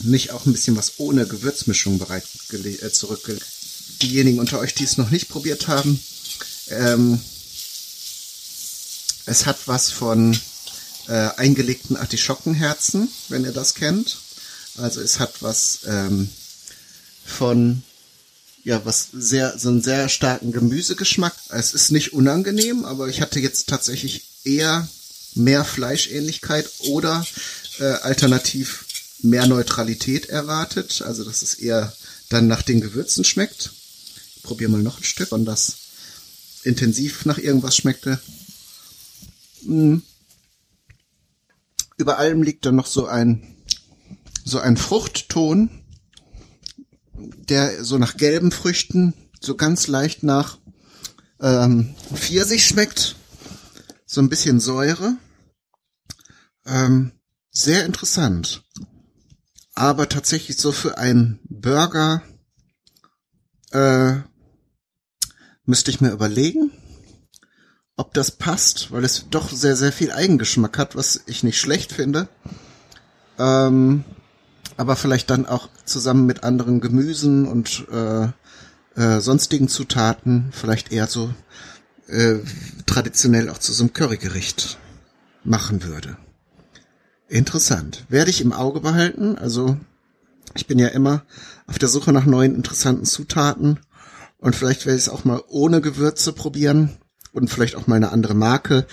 nicht 0.00 0.30
auch 0.30 0.46
ein 0.46 0.52
bisschen 0.54 0.78
was 0.78 0.94
ohne 0.96 1.26
Gewürzmischung 1.26 1.98
bereit 1.98 2.24
äh, 2.54 2.90
zurückgelegt 2.90 3.51
Diejenigen 4.02 4.40
unter 4.40 4.58
euch, 4.58 4.74
die 4.74 4.84
es 4.84 4.98
noch 4.98 5.10
nicht 5.10 5.28
probiert 5.28 5.68
haben, 5.68 6.00
ähm, 6.68 7.20
es 9.26 9.46
hat 9.46 9.58
was 9.66 9.90
von 9.90 10.38
äh, 11.08 11.28
eingelegten 11.36 11.96
Artischockenherzen, 11.96 13.08
wenn 13.28 13.44
ihr 13.44 13.52
das 13.52 13.74
kennt. 13.74 14.18
Also 14.76 15.00
es 15.00 15.20
hat 15.20 15.42
was 15.42 15.80
ähm, 15.86 16.30
von 17.24 17.82
ja, 18.64 18.84
was 18.84 19.08
sehr, 19.12 19.58
so 19.58 19.68
einen 19.68 19.82
sehr 19.82 20.08
starken 20.08 20.52
Gemüsegeschmack. 20.52 21.34
Es 21.48 21.74
ist 21.74 21.90
nicht 21.90 22.12
unangenehm, 22.12 22.84
aber 22.84 23.08
ich 23.08 23.20
hatte 23.20 23.40
jetzt 23.40 23.68
tatsächlich 23.68 24.22
eher 24.44 24.88
mehr 25.34 25.64
Fleischähnlichkeit 25.64 26.70
oder 26.80 27.26
äh, 27.80 27.84
alternativ 27.84 28.84
mehr 29.20 29.46
Neutralität 29.46 30.26
erwartet. 30.26 31.02
Also, 31.02 31.24
dass 31.24 31.42
es 31.42 31.54
eher 31.54 31.92
dann 32.32 32.46
nach 32.46 32.62
den 32.62 32.80
Gewürzen 32.80 33.24
schmeckt. 33.24 33.72
Ich 34.36 34.42
probiere 34.42 34.70
mal 34.70 34.82
noch 34.82 34.98
ein 34.98 35.04
Stück, 35.04 35.32
und 35.32 35.44
das 35.44 35.76
intensiv 36.64 37.24
nach 37.26 37.38
irgendwas 37.38 37.76
schmeckte. 37.76 38.20
Mhm. 39.62 40.02
Über 41.96 42.18
allem 42.18 42.42
liegt 42.42 42.66
dann 42.66 42.76
noch 42.76 42.86
so 42.86 43.06
ein, 43.06 43.56
so 44.44 44.58
ein 44.58 44.76
Fruchtton, 44.76 45.70
der 47.14 47.84
so 47.84 47.98
nach 47.98 48.16
gelben 48.16 48.50
Früchten, 48.50 49.14
so 49.40 49.56
ganz 49.56 49.86
leicht 49.86 50.22
nach 50.22 50.58
ähm, 51.40 51.94
Pfirsich 52.14 52.66
schmeckt. 52.66 53.16
So 54.06 54.20
ein 54.20 54.28
bisschen 54.28 54.60
Säure. 54.60 55.16
Ähm, 56.66 57.12
sehr 57.50 57.84
interessant. 57.84 58.64
Aber 59.74 60.08
tatsächlich 60.08 60.58
so 60.58 60.72
für 60.72 60.98
einen 60.98 61.40
Burger 61.44 62.22
äh, 63.70 64.16
müsste 65.64 65.90
ich 65.90 66.00
mir 66.00 66.10
überlegen, 66.10 66.70
ob 67.96 68.14
das 68.14 68.32
passt, 68.32 68.90
weil 68.92 69.04
es 69.04 69.28
doch 69.30 69.50
sehr, 69.50 69.76
sehr 69.76 69.92
viel 69.92 70.12
Eigengeschmack 70.12 70.78
hat, 70.78 70.96
was 70.96 71.22
ich 71.26 71.42
nicht 71.42 71.60
schlecht 71.60 71.92
finde. 71.92 72.28
Ähm, 73.38 74.04
aber 74.76 74.96
vielleicht 74.96 75.30
dann 75.30 75.46
auch 75.46 75.68
zusammen 75.84 76.26
mit 76.26 76.44
anderen 76.44 76.80
Gemüsen 76.80 77.46
und 77.46 77.86
äh, 77.90 78.28
äh, 78.94 79.20
sonstigen 79.20 79.68
Zutaten 79.68 80.50
vielleicht 80.52 80.92
eher 80.92 81.06
so 81.06 81.32
äh, 82.08 82.38
traditionell 82.86 83.48
auch 83.48 83.58
zu 83.58 83.72
so 83.72 83.84
einem 83.84 83.92
Currygericht 83.92 84.78
machen 85.44 85.84
würde. 85.84 86.16
Interessant. 87.32 88.04
Werde 88.10 88.30
ich 88.30 88.42
im 88.42 88.52
Auge 88.52 88.80
behalten. 88.80 89.38
Also 89.38 89.78
ich 90.54 90.66
bin 90.66 90.78
ja 90.78 90.88
immer 90.88 91.24
auf 91.66 91.78
der 91.78 91.88
Suche 91.88 92.12
nach 92.12 92.26
neuen 92.26 92.54
interessanten 92.54 93.06
Zutaten 93.06 93.80
und 94.36 94.54
vielleicht 94.54 94.84
werde 94.84 94.98
ich 94.98 95.04
es 95.04 95.08
auch 95.08 95.24
mal 95.24 95.42
ohne 95.48 95.80
Gewürze 95.80 96.34
probieren 96.34 96.98
und 97.32 97.48
vielleicht 97.48 97.76
auch 97.76 97.86
mal 97.86 97.96
eine 97.96 98.12
andere 98.12 98.34
Marke. 98.34 98.86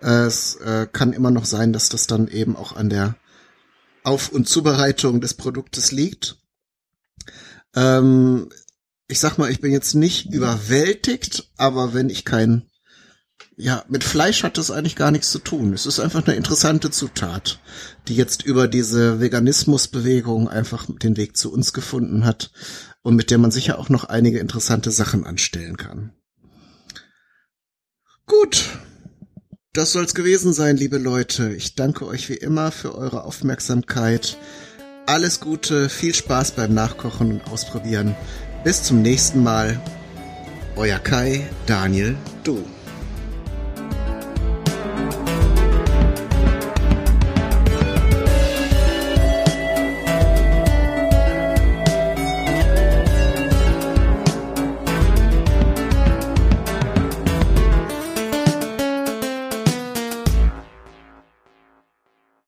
Es 0.00 0.56
äh, 0.56 0.88
kann 0.90 1.12
immer 1.12 1.30
noch 1.30 1.44
sein, 1.44 1.72
dass 1.72 1.88
das 1.88 2.08
dann 2.08 2.26
eben 2.26 2.56
auch 2.56 2.74
an 2.74 2.90
der 2.90 3.14
auf- 4.02 4.30
und 4.30 4.48
Zubereitung 4.48 5.20
des 5.20 5.34
Produktes 5.34 5.92
liegt. 5.92 6.38
Ähm, 7.76 8.48
ich 9.06 9.20
sag 9.20 9.38
mal, 9.38 9.52
ich 9.52 9.60
bin 9.60 9.70
jetzt 9.70 9.94
nicht 9.94 10.32
überwältigt, 10.32 11.48
aber 11.56 11.94
wenn 11.94 12.10
ich 12.10 12.24
kein, 12.24 12.68
ja, 13.56 13.84
mit 13.88 14.02
Fleisch 14.02 14.42
hat 14.42 14.58
das 14.58 14.70
eigentlich 14.70 14.96
gar 14.96 15.10
nichts 15.10 15.30
zu 15.30 15.38
tun. 15.38 15.72
Es 15.72 15.86
ist 15.86 16.00
einfach 16.00 16.26
eine 16.26 16.36
interessante 16.36 16.90
Zutat, 16.90 17.60
die 18.08 18.16
jetzt 18.16 18.42
über 18.42 18.66
diese 18.66 19.20
Veganismusbewegung 19.20 20.48
einfach 20.48 20.86
den 20.88 21.16
Weg 21.16 21.36
zu 21.36 21.52
uns 21.52 21.72
gefunden 21.72 22.24
hat 22.24 22.50
und 23.02 23.14
mit 23.14 23.30
der 23.30 23.38
man 23.38 23.50
sicher 23.50 23.78
auch 23.78 23.88
noch 23.88 24.04
einige 24.04 24.40
interessante 24.40 24.90
Sachen 24.90 25.24
anstellen 25.24 25.76
kann. 25.76 26.12
Gut, 28.26 28.70
das 29.72 29.92
soll's 29.92 30.14
gewesen 30.14 30.52
sein, 30.52 30.76
liebe 30.76 30.98
Leute. 30.98 31.52
Ich 31.52 31.74
danke 31.74 32.06
euch 32.06 32.28
wie 32.28 32.36
immer 32.36 32.72
für 32.72 32.94
eure 32.94 33.24
Aufmerksamkeit. 33.24 34.38
Alles 35.06 35.40
Gute, 35.40 35.88
viel 35.88 36.14
Spaß 36.14 36.52
beim 36.52 36.72
Nachkochen 36.72 37.32
und 37.32 37.46
Ausprobieren. 37.48 38.16
Bis 38.64 38.82
zum 38.82 39.02
nächsten 39.02 39.42
Mal. 39.42 39.80
Euer 40.76 40.98
Kai, 40.98 41.46
Daniel, 41.66 42.16
du. 42.42 42.64